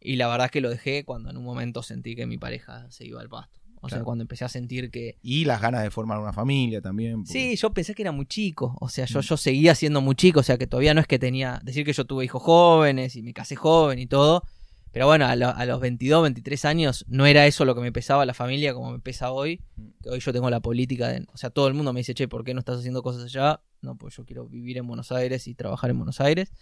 [0.00, 3.06] y la verdad que lo dejé cuando en un momento sentí que mi pareja se
[3.06, 3.60] iba al pasto.
[3.84, 5.18] O sea, cuando empecé a sentir que...
[5.22, 7.26] Y las ganas de formar una familia también.
[7.26, 8.76] Sí, yo pensé que era muy chico.
[8.80, 9.22] O sea, yo, mm.
[9.22, 10.40] yo seguía siendo muy chico.
[10.40, 11.60] O sea, que todavía no es que tenía...
[11.62, 14.42] Decir que yo tuve hijos jóvenes y me casé joven y todo.
[14.90, 18.32] Pero bueno, a, los 22, 23 años no era eso lo que me pesaba la
[18.32, 19.60] familia como me pesa hoy.
[19.76, 19.88] Mm.
[20.02, 21.26] Que hoy yo tengo la política de...
[21.32, 23.60] O sea, todo el mundo me dice, che, ¿por qué no estás haciendo cosas allá?
[23.82, 26.52] No, pues yo quiero vivir en Buenos Aires y trabajar en Buenos Aires.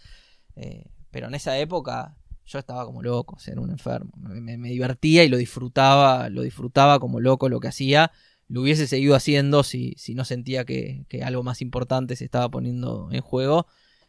[0.55, 4.11] Eh, pero en esa época yo estaba como loco, o sea, era un enfermo.
[4.17, 8.11] Me, me divertía y lo disfrutaba, lo disfrutaba como loco lo que hacía.
[8.49, 12.49] Lo hubiese seguido haciendo si, si no sentía que, que algo más importante se estaba
[12.49, 13.65] poniendo en juego.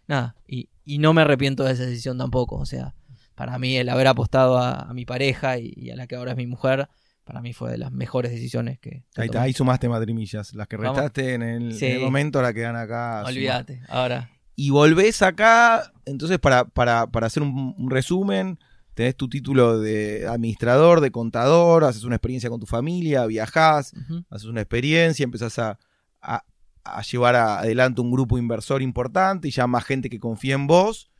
[0.06, 2.56] Nada, y, y no me arrepiento de esa decisión tampoco.
[2.56, 2.94] O sea,
[3.36, 6.32] para mí el haber apostado a, a mi pareja y, y a la que ahora
[6.32, 6.88] es mi mujer,
[7.22, 9.04] para mí fue de las mejores decisiones que...
[9.14, 10.52] que Ahí, sumaste matrimillas.
[10.54, 11.86] Las que restaste en el, Sí.
[11.86, 13.22] en el momento la quedan acá.
[13.24, 14.30] Olvídate, ahora.
[14.56, 18.58] Y volvés acá, entonces para, para, para hacer un, un resumen,
[18.94, 23.92] tenés tu título de administrador, de contador, haces una experiencia con tu familia, viajás,
[24.30, 25.78] haces una experiencia, empezás a,
[26.22, 26.44] a-
[26.84, 30.66] a llevar a- adelante un grupo inversor importante y ya más gente que confía en
[30.68, 31.10] vos,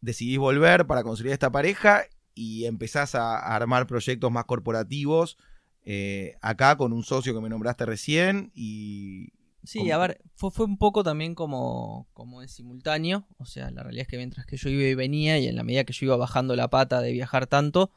[0.00, 2.02] decidís volver para consolidar esta pareja
[2.34, 5.36] y empezás a, a armar proyectos más corporativos
[5.84, 9.28] eh, acá con un socio que me nombraste recién y...
[9.64, 13.26] Sí, a ver, fue, fue un poco también como, como en simultáneo.
[13.38, 15.62] O sea, la realidad es que mientras que yo iba y venía, y en la
[15.62, 17.92] medida que yo iba bajando la pata de viajar tanto,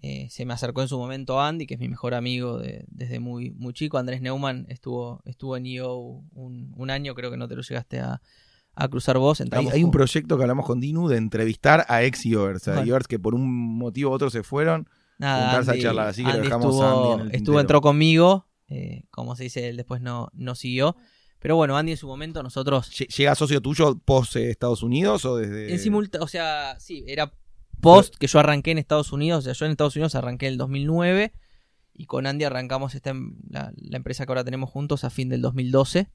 [0.00, 3.20] eh, se me acercó en su momento Andy, que es mi mejor amigo de- desde
[3.20, 3.98] muy, muy chico.
[3.98, 5.96] Andrés Neumann estuvo, estuvo en EO
[6.32, 8.20] un, un año, creo que no te lo llegaste a,
[8.74, 9.40] a cruzar vos.
[9.40, 12.98] Hay, hay un proyecto que hablamos con Dinu de entrevistar a ex Iovers, a Bueno.
[13.08, 14.88] Que por un motivo u otro se fueron.
[15.18, 17.34] Nada, juntarse a Andy- charlar, así que lo Andy dejamos estuvo, a Andy en el
[17.36, 20.96] estuvo, entró conmigo, eh, como se dice, él después no, no siguió.
[21.38, 25.24] Pero bueno, Andy en su momento nosotros Lle- ¿Llega socio tuyo post eh, Estados Unidos
[25.26, 25.72] o desde.?
[25.72, 27.32] En simultáneo, o sea, sí, era
[27.80, 30.52] post que yo arranqué en Estados Unidos, o sea, yo en Estados Unidos arranqué en
[30.52, 31.32] el 2009
[31.92, 35.28] y con Andy arrancamos esta, em- la, la empresa que ahora tenemos juntos a fin
[35.28, 36.08] del 2012.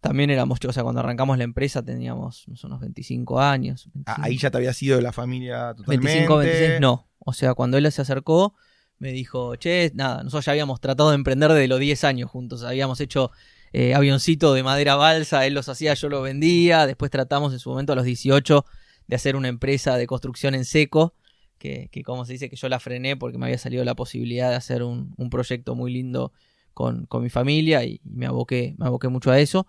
[0.00, 3.88] También éramos chicos, o sea, cuando arrancamos la empresa teníamos unos 25 años.
[4.06, 6.06] Ah, 25, ahí ya te había sido de la familia totalmente.
[6.06, 7.08] 25, 26, no.
[7.18, 8.54] O sea, cuando él se acercó,
[8.98, 12.62] me dijo, che, nada, nosotros ya habíamos tratado de emprender desde los 10 años juntos.
[12.64, 13.30] Habíamos hecho
[13.72, 16.86] eh, avioncito de madera balsa, él los hacía, yo los vendía.
[16.86, 18.64] Después tratamos en su momento a los 18
[19.06, 21.14] de hacer una empresa de construcción en seco,
[21.58, 24.56] que, como se dice, que yo la frené porque me había salido la posibilidad de
[24.56, 26.32] hacer un, un proyecto muy lindo
[26.74, 29.66] con, con mi familia y, me aboqué, me aboqué mucho a eso.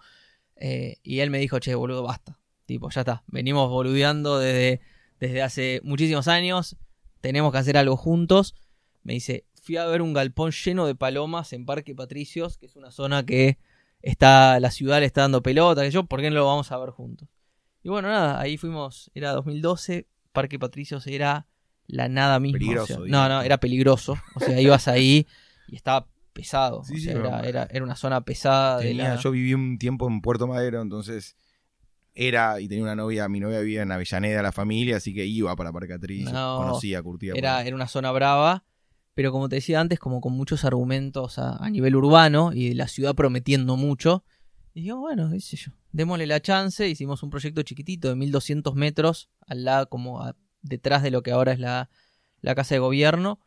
[0.55, 2.37] Eh, y él me dijo, che, boludo, basta.
[2.65, 3.23] Tipo, ya está.
[3.27, 4.81] Venimos boludeando desde,
[5.19, 6.75] desde hace muchísimos años.
[7.21, 8.53] Tenemos que hacer algo juntos.
[9.09, 12.75] Me dice, fui a ver un galpón lleno de palomas en Parque Patricios, que es
[12.75, 13.57] una zona que
[14.03, 16.77] está, la ciudad le está dando pelota, que yo, ¿por qué no lo vamos a
[16.77, 17.27] ver juntos?
[17.81, 21.47] Y bueno, nada, ahí fuimos, era 2012, Parque Patricios era
[21.87, 22.59] la nada misma.
[22.59, 24.15] Peligroso, o sea, no, no, era peligroso.
[24.35, 25.25] O sea, ibas ahí
[25.67, 26.83] y estaba pesado.
[26.83, 28.77] Sí, o sí, sea, pero- era, era, era una zona pesada.
[28.77, 31.35] de la- Yo viví un tiempo en Puerto Madero, entonces
[32.13, 35.55] era y tenía una novia, mi novia vivía en Avellaneda, la familia, así que iba
[35.55, 37.33] para Parque Patricio, No, conocía, curtía.
[37.35, 38.65] era, era una zona brava,
[39.19, 42.87] pero como te decía antes, como con muchos argumentos a, a nivel urbano y la
[42.87, 44.23] ciudad prometiendo mucho.
[44.73, 48.75] Y digo, bueno, qué sé yo, démosle la chance, hicimos un proyecto chiquitito de 1200
[48.75, 51.89] metros, al lado, como a- detrás de lo que ahora es la,
[52.39, 53.41] la casa de gobierno.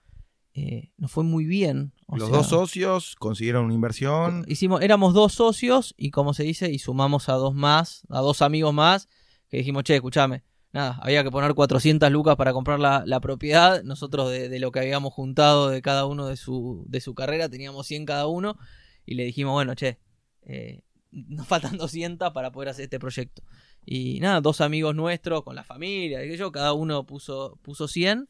[0.52, 1.94] Eh, nos fue muy bien.
[2.06, 4.44] o Los sea, dos socios consiguieron una inversión.
[4.48, 8.42] Hicimos, éramos dos socios y como se dice, y sumamos a dos más, a dos
[8.42, 9.08] amigos más,
[9.48, 10.42] que dijimos, che, escúchame,
[10.72, 14.72] nada, había que poner 400 lucas para comprar la, la propiedad, nosotros de, de lo
[14.72, 18.58] que habíamos juntado de cada uno de su, de su carrera, teníamos 100 cada uno,
[19.04, 19.98] y le dijimos, bueno, che,
[20.42, 23.42] eh, nos faltan 200 para poder hacer este proyecto.
[23.84, 28.28] Y nada, dos amigos nuestros con la familia, y yo, cada uno puso, puso 100,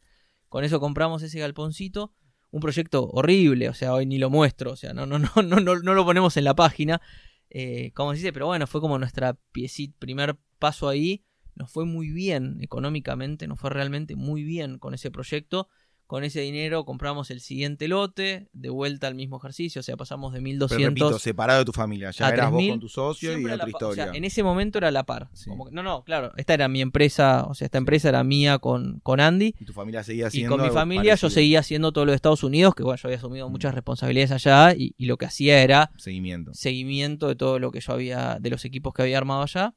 [0.49, 2.12] con eso compramos ese galponcito.
[2.51, 5.57] Un proyecto horrible, o sea, hoy ni lo muestro, o sea, no, no, no, no,
[5.61, 7.01] no, no lo ponemos en la página,
[7.49, 11.24] eh, como se dice, pero bueno, fue como nuestra piecita, primer paso ahí,
[11.55, 15.68] nos fue muy bien económicamente, nos fue realmente muy bien con ese proyecto,
[16.09, 20.34] con ese dinero compramos el siguiente lote, de vuelta al mismo ejercicio, o sea, pasamos
[20.34, 22.11] de Pero 1200 repito, separado de tu familia.
[22.11, 24.05] Ya eras vos 3000, con tu socio y otra pa- o historia.
[24.05, 25.30] sea, en ese momento era la par.
[25.32, 25.48] Sí.
[25.48, 28.59] Como que- no, no, claro, esta era mi empresa, o sea, esta empresa era mía
[28.59, 29.55] con, con Andy.
[29.59, 30.55] Y tu familia seguía Y haciendo.
[30.59, 33.16] con mi familia yo seguía haciendo todo lo de Estados Unidos, que bueno, yo había
[33.16, 33.53] asumido Mm.
[33.53, 36.53] muchas responsabilidades allá y, y lo que hacía era Seguimiento.
[36.53, 39.74] seguimiento de todo lo que yo había, de los equipos que había armado allá.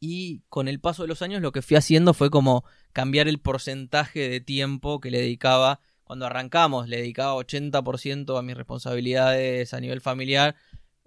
[0.00, 3.38] Y con el paso de los años lo que fui haciendo fue como cambiar el
[3.38, 5.80] porcentaje de tiempo que le dedicaba.
[6.04, 10.56] Cuando arrancamos le dedicaba 80% a mis responsabilidades a nivel familiar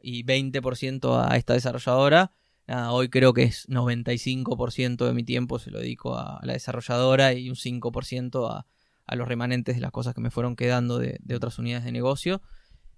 [0.01, 2.31] y 20% a esta desarrolladora.
[2.67, 7.33] Hoy creo que es 95% de mi tiempo se lo dedico a, a la desarrolladora
[7.33, 8.65] y un 5% a,
[9.05, 11.91] a los remanentes de las cosas que me fueron quedando de, de otras unidades de
[11.91, 12.41] negocio.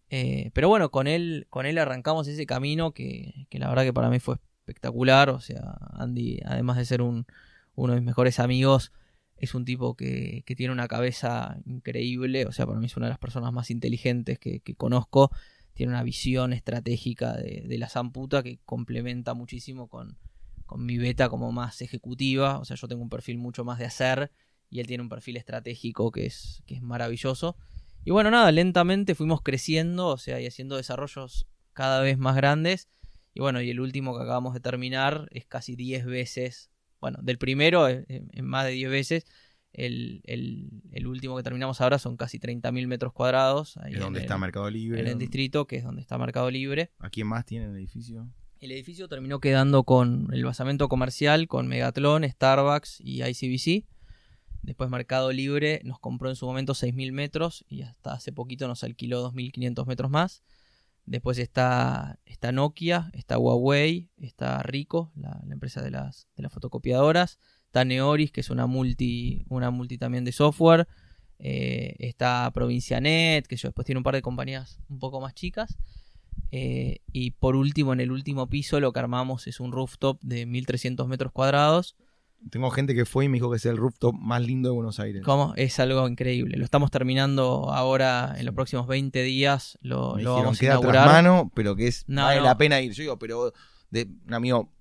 [0.10, 3.93] Eh, pero bueno, con él, con él arrancamos ese camino que, que la verdad que
[3.93, 5.30] para mí fue espectacular.
[5.30, 7.26] O sea, Andy, además de ser un,
[7.76, 8.91] uno de mis mejores amigos,
[9.38, 12.45] es un tipo que, que tiene una cabeza increíble.
[12.45, 15.32] O sea, para mí es una de las personas más inteligentes que, conozco.
[15.74, 20.18] Tiene una visión estratégica de, de la Zamputa que complementa muchísimo con,
[20.66, 23.86] con mi beta como más ejecutiva, o sea, yo tengo un perfil mucho más de
[23.86, 24.32] hacer
[24.70, 27.55] y él tiene un perfil estratégico que es, que es maravilloso.
[28.03, 32.88] Y bueno, nada, lentamente fuimos creciendo, o sea, y haciendo desarrollos cada vez más grandes.
[33.36, 36.71] Y bueno, y el último que acabamos de terminar es casi 10 veces,
[37.01, 38.05] bueno, del primero es,
[38.41, 39.25] más de 10 veces.
[39.73, 43.75] El, el, último que terminamos ahora son casi 30.000 metros cuadrados.
[43.75, 45.01] Ahí donde está Mercado Libre.
[45.01, 46.91] En el distrito, que es donde está Mercado Libre.
[46.99, 48.25] ¿A quién más tiene el edificio?
[48.61, 53.86] El edificio terminó quedando con el basamento comercial, con Megatlon, Starbucks y ICBC.
[54.61, 58.86] Después Mercado Libre nos compró en su momento 6.000 metros y hasta hace poquito nos
[58.86, 60.41] alquiló 2.500 metros más.
[61.06, 67.39] Después está, está, Nokia, está Huawei, está Rico, la, empresa de las, de las, fotocopiadoras.
[67.66, 70.88] Está Neoris, que es una multi, una multi también de software.
[71.38, 75.78] Eh, está Provincianet, que después tiene un par de compañías un poco más chicas.
[76.51, 80.45] Eh, y por último, en el último piso lo que armamos es un rooftop de
[80.45, 81.95] 1300 metros cuadrados
[82.50, 85.00] tengo gente que fue y me dijo que es el rooftop más lindo de Buenos
[85.00, 85.24] Aires.
[85.24, 85.54] ¿Cómo?
[85.56, 86.58] Es algo increíble.
[86.58, 89.78] Lo estamos terminando ahora en los próximos 20 días.
[89.82, 91.08] Lo, lo vamos a inaugurar.
[91.08, 92.91] mano, pero que es vale la pena ir.
[92.93, 93.54] Yo digo, pero
[93.89, 94.72] de un amigo,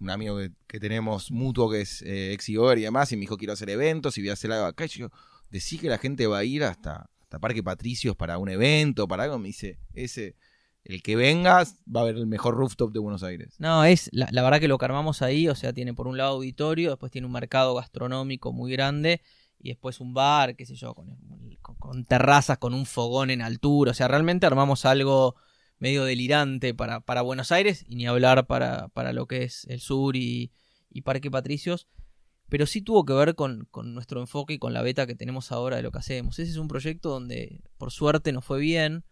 [0.00, 3.52] un amigo que, tenemos mutuo que es eh, ex y demás, y me dijo quiero
[3.52, 4.86] hacer eventos y voy a hacer algo acá.
[4.86, 5.10] Y yo
[5.50, 9.24] decí que la gente va a ir hasta, hasta Parque Patricios para un evento, para
[9.24, 9.38] algo.
[9.38, 10.36] Me dice, ese
[10.84, 13.54] el que vengas va a ver el mejor rooftop de Buenos Aires.
[13.58, 16.32] No, es la, verdad que lo que armamos ahí, o sea, tiene por un lado
[16.32, 19.20] auditorio, después tiene un mercado gastronómico muy grande
[19.58, 21.18] y después un bar, qué sé yo, con,
[21.60, 25.36] con, terrazas, con un fogón en altura, o sea, realmente armamos algo
[25.78, 29.80] medio delirante para, para Buenos Aires y ni hablar para, para lo que es el
[29.80, 30.52] sur y,
[30.90, 31.88] y Parque Patricios
[32.50, 35.52] pero sí tuvo que ver con, con, nuestro enfoque y con la beta que tenemos
[35.52, 36.38] ahora de lo que hacemos.
[36.40, 39.04] Ese es un proyecto donde por suerte nos fue bien,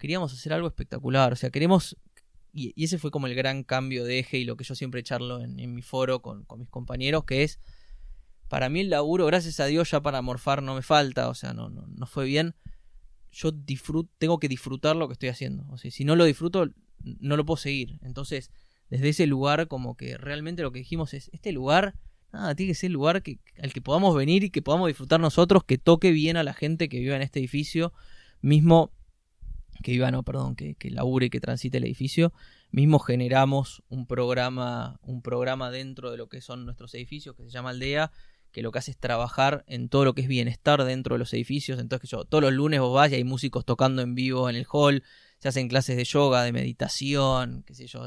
[0.00, 1.32] queríamos hacer algo espectacular.
[1.32, 1.96] O sea, queremos.
[2.52, 5.40] Y, ese fue como el gran cambio de eje y lo que yo siempre charlo
[5.40, 7.60] en, mi foro con, mis compañeros, que es.
[8.48, 11.52] Para mí el laburo, gracias a Dios, ya para morfar no me falta, o sea,
[11.52, 12.56] no, no, no fue bien.
[13.30, 15.64] Yo disfruto, tengo que disfrutar lo que estoy haciendo.
[15.68, 16.68] O sea, si no lo disfruto,
[17.04, 18.00] no lo puedo seguir.
[18.02, 18.50] Entonces,
[18.88, 21.94] desde ese lugar, como que realmente lo que dijimos es, este lugar,
[22.32, 25.20] nada, tiene que ser el lugar que, al que podamos venir y que podamos disfrutar
[25.20, 27.92] nosotros, que toque bien a la gente que vive en este edificio.
[28.40, 28.90] Mismo
[29.82, 32.32] que viva, no, perdón, que, que labure y que transite el edificio,
[32.70, 37.50] mismo generamos un programa, un programa dentro de lo que son nuestros edificios, que se
[37.50, 38.12] llama Aldea,
[38.52, 41.32] que lo que hace es trabajar en todo lo que es bienestar dentro de los
[41.34, 41.78] edificios.
[41.78, 44.56] Entonces, que yo, todos los lunes vos vas y hay músicos tocando en vivo en
[44.56, 45.02] el hall,
[45.38, 48.06] se hacen clases de yoga, de meditación, qué sé yo.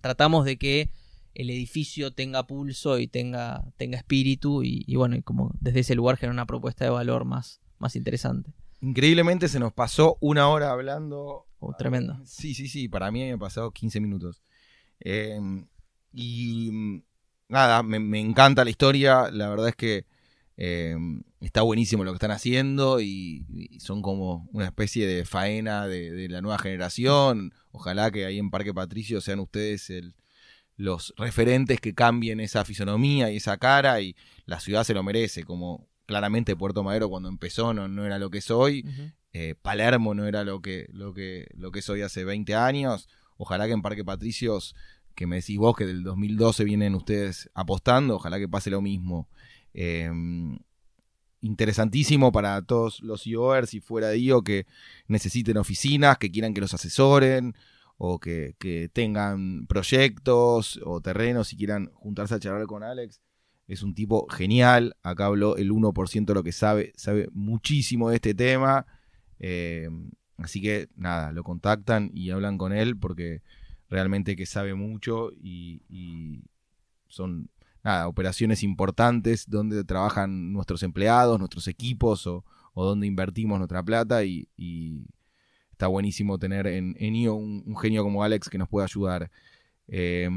[0.00, 0.90] tratamos de que
[1.34, 5.94] el edificio tenga pulso y tenga, tenga espíritu y, y bueno, y como desde ese
[5.94, 8.52] lugar genera una propuesta de valor más, más interesante.
[8.80, 11.46] Increíblemente se nos pasó una hora hablando.
[11.58, 12.20] Oh, tremendo.
[12.24, 12.88] Sí, sí, sí.
[12.88, 14.42] Para mí me han pasado 15 minutos.
[15.00, 15.66] Em,
[16.12, 17.02] y mm,
[17.48, 19.30] nada, me, encanta la historia.
[19.32, 20.06] La verdad es que
[20.56, 26.28] em, está buenísimo lo que están haciendo y, son como una especie de faena de,
[26.28, 27.52] la nueva generación.
[27.72, 29.92] Ojalá que ahí en Parque Patricio sean ustedes
[30.76, 34.14] los referentes que cambien esa fisonomía y esa cara y
[34.46, 38.30] la ciudad se lo merece, como claramente Puerto Madero cuando empezó no, no era lo
[38.30, 38.82] que soy.
[39.34, 43.10] Eh, Palermo no era lo que, lo, que, lo que soy hace 20 años.
[43.36, 44.74] Ojalá que en Parque Patricios,
[45.14, 49.28] que me decís vos que del 2012 vienen ustedes apostando, ojalá que pase lo mismo.
[49.74, 50.58] Em,
[51.42, 54.66] interesantísimo para todos los IOers y fuera de IO que
[55.08, 57.54] necesiten oficinas, que quieran que los asesoren
[57.98, 63.20] o que, que tengan proyectos o terrenos y quieran juntarse a charlar con Alex
[63.68, 64.96] es un tipo genial.
[65.02, 66.92] Acá habló el 1% de lo que sabe.
[66.96, 68.86] Sabe muchísimo de este tema.
[69.38, 69.88] Eh,
[70.38, 73.42] así que nada, lo contactan y hablan con él porque
[73.90, 76.42] realmente que sabe mucho y,
[77.08, 77.50] son
[77.84, 82.44] nada, operaciones importantes donde trabajan nuestros empleados, nuestros equipos o,
[82.74, 84.48] donde invertimos nuestra plata y,
[85.72, 89.30] está buenísimo tener en, en IO un, genio como Alex que nos pueda ayudar.
[89.86, 90.28] Eh,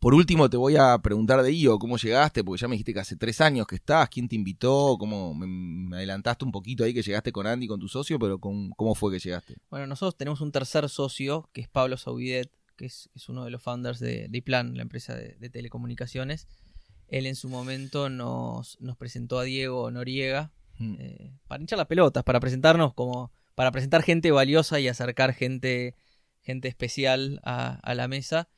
[0.00, 2.42] por último, te voy a preguntar de IO, ¿cómo llegaste?
[2.42, 4.96] Porque ya me dijiste que hace tres años que estás, ¿quién te invitó?
[4.98, 8.94] ¿Cómo me, adelantaste un poquito ahí que llegaste con Andy, con tu socio, pero ¿cómo
[8.94, 9.56] fue que llegaste?
[9.70, 13.62] Bueno, nosotros tenemos un tercer socio, que es Pablo Saubidet, que es, uno de los
[13.62, 16.48] founders de, de la empresa de, telecomunicaciones.
[17.08, 20.94] Él en su momento nos, nos presentó a Diego Noriega mm.
[20.98, 25.94] eh, para hinchar las pelotas, para presentarnos como, para presentar gente valiosa y acercar gente,
[26.40, 28.48] gente especial a, a la mesa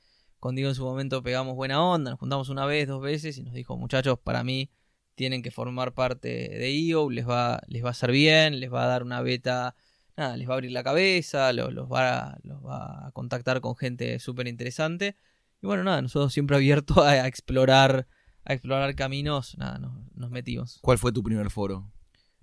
[0.41, 3.43] con Diego en su momento pegamos buena onda, nos juntamos una vez, dos veces y
[3.43, 4.71] nos dijo, muchachos, para mí
[5.15, 8.85] tienen que formar parte de IO, les va, les va a hacer bien, les va
[8.85, 9.75] a dar una beta,
[10.17, 14.19] nada, les va a abrir la cabeza, los, va, los va a contactar con gente
[14.19, 15.17] súper interesante.
[15.63, 18.07] Y bueno, nada, nosotros siempre abiertos a explorar,
[18.45, 20.79] a explorar caminos, nada, nos, nos metimos.
[20.83, 21.91] ¿Cuál fue tu primer foro?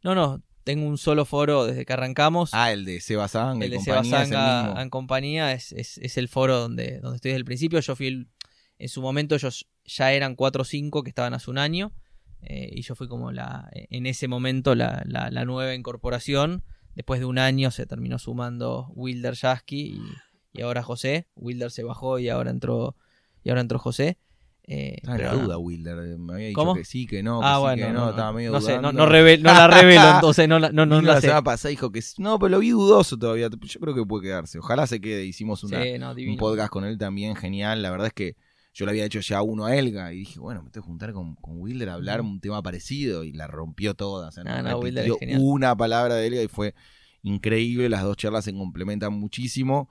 [0.02, 2.52] No, no, tengo un solo foro desde que arrancamos.
[2.54, 3.28] Ah, el de Seba
[3.64, 7.46] el de Seba en compañía es, es- es el foro donde, donde estoy desde el
[7.46, 7.80] principio.
[7.80, 8.28] Yo fui el-
[8.80, 11.92] en su momento ellos ya eran 4 o 5 que estaban hace un año.
[12.46, 16.64] eh, y yo fui como la en ese momento la, la- la nueva incorporación.
[16.94, 20.02] Después de un año se terminó sumando Wilder Jasky y,
[20.52, 21.30] y ahora José.
[21.36, 22.98] Wilder se bajó y ahora entró
[23.46, 24.18] y ahora entró José.
[24.66, 25.98] Eh, pero la duda, Wilder.
[26.00, 26.74] eh, Me había dicho ¿Cómo?
[26.74, 28.80] que sí, que no, que Ah, sí, bueno, que no, no, estaba medio no sé,
[28.80, 31.42] no, no, revel- no la revelo, entonces no la, no, no Vino la la sé.
[31.44, 32.02] pasada dijo que.
[32.18, 33.50] No, pero lo vi dudoso todavía.
[33.50, 34.60] Yo creo que puede quedarse.
[34.60, 35.26] Ojalá se quede.
[35.26, 37.82] Hicimos una, Sí, un podcast con él también genial.
[37.82, 38.38] La verdad es que
[38.74, 41.12] yo le había hecho ya uno a Elga y dije, bueno, me tengo que juntar
[41.14, 44.30] con, con Wilder a hablar un tema parecido y la rompió toda.
[44.30, 46.74] O sea, No, repitió una palabra de Elga y fue
[47.22, 47.90] increíble.
[47.90, 49.90] Las dos charlas se complementan muchísimo.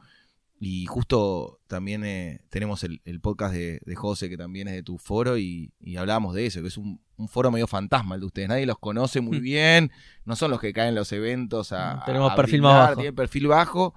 [0.65, 4.83] Y justo también eh, tenemos el, el podcast de, de José, que también es de
[4.85, 8.21] tu foro, y, y hablábamos de eso, que es un, un foro medio fantasma el
[8.21, 8.49] de ustedes.
[8.49, 9.43] Nadie los conoce muy Mm.
[9.43, 9.91] bien,
[10.25, 12.05] no son los que caen en los eventos a.
[12.07, 12.95] Tenemos a perfil más bajo.
[12.95, 13.93] Tienen perfil bajo,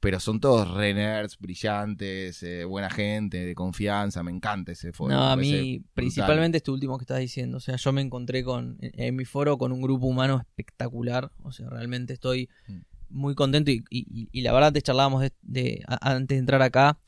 [0.00, 4.24] pero son todos re nerds, brillantes, eh, buena gente, de confianza.
[4.24, 5.14] Me encanta ese foro.
[5.14, 7.58] No, a mí, principalmente este último que estás diciendo.
[7.58, 11.30] O sea, yo me encontré con en, en mi foro con un grupo humano espectacular.
[11.44, 12.78] O sea, realmente estoy Mm.
[13.10, 13.70] Muy contento.
[13.70, 16.98] Y, y- la verdad, antes charlábamos de, antes de entrar acá.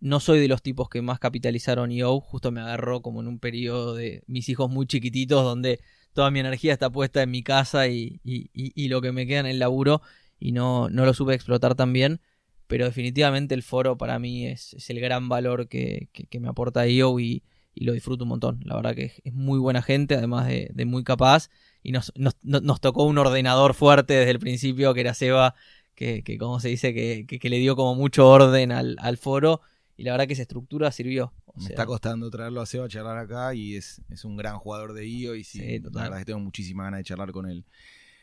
[0.00, 2.20] No soy de los tipos que más capitalizaron IO.
[2.20, 5.80] Justo me agarró como en un periodo de mis hijos muy chiquititos, donde
[6.12, 9.46] toda mi energía está puesta en mi casa y, y- lo que me queda en
[9.46, 10.00] el laburo.
[10.38, 12.20] Y no, no lo supe explotar tan bien.
[12.68, 16.48] Pero definitivamente el foro para mí es, es el gran valor que, que- que me
[16.48, 17.42] aporta IO y,
[17.80, 18.60] y lo disfruto un montón.
[18.64, 21.48] La verdad que es, es muy buena gente, además de, de muy capaz.
[21.82, 25.54] Y nos, nos, no- nos tocó un ordenador fuerte desde el principio, que era Seba,
[25.94, 29.16] que, que como se dice, que, que- que le dio como mucho orden al, al
[29.16, 29.60] foro.
[29.96, 31.32] Y la verdad que esa estructura sirvió.
[31.46, 34.36] O Me sea, está costando traerlo a Seba a charlar acá y es, es un
[34.36, 37.32] gran jugador de IO y sí, Sí, la verdad que tengo muchísimas ganas de charlar
[37.32, 37.64] con él.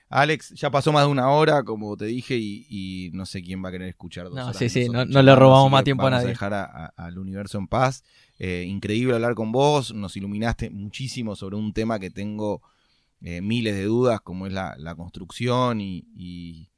[0.10, 3.64] Alex, ya pasó más de una hora, como te dije, y, y no sé quién
[3.64, 6.04] va a querer escuchar dos No, horas sí, sí, no- no le robamos más tiempo
[6.04, 6.30] a vamos nadie.
[6.30, 8.04] dejar a- a- al universo en paz.
[8.38, 12.62] Eh, increíble hablar con vos, nos iluminaste muchísimo sobre un tema que tengo
[13.22, 16.70] eh, miles de dudas, como es la, la construcción y, y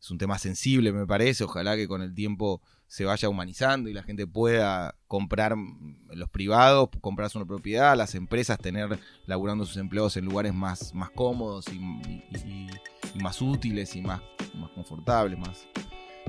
[0.00, 1.44] es un tema sensible, me parece.
[1.44, 5.54] Ojalá que con el tiempo se vaya humanizando y la gente pueda comprar
[6.08, 11.10] los privados, comprarse una propiedad, las empresas tener laburando sus empleados en lugares más, más
[11.10, 11.78] cómodos y
[13.22, 14.20] más útiles y más,
[14.54, 15.68] más confortables, más,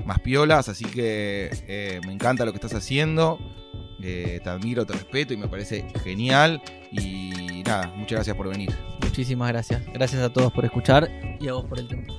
[0.06, 0.68] más piolas.
[0.68, 3.40] Así que eh, me encanta lo que estás haciendo.
[4.00, 6.62] eh, te admiro, te respeto y me parece genial.
[6.92, 8.70] Y nada, muchas gracias por venir.
[9.02, 9.82] Muchísimas gracias.
[9.92, 11.10] Gracias a todos por escuchar
[11.40, 12.14] y a vos por el tiempo.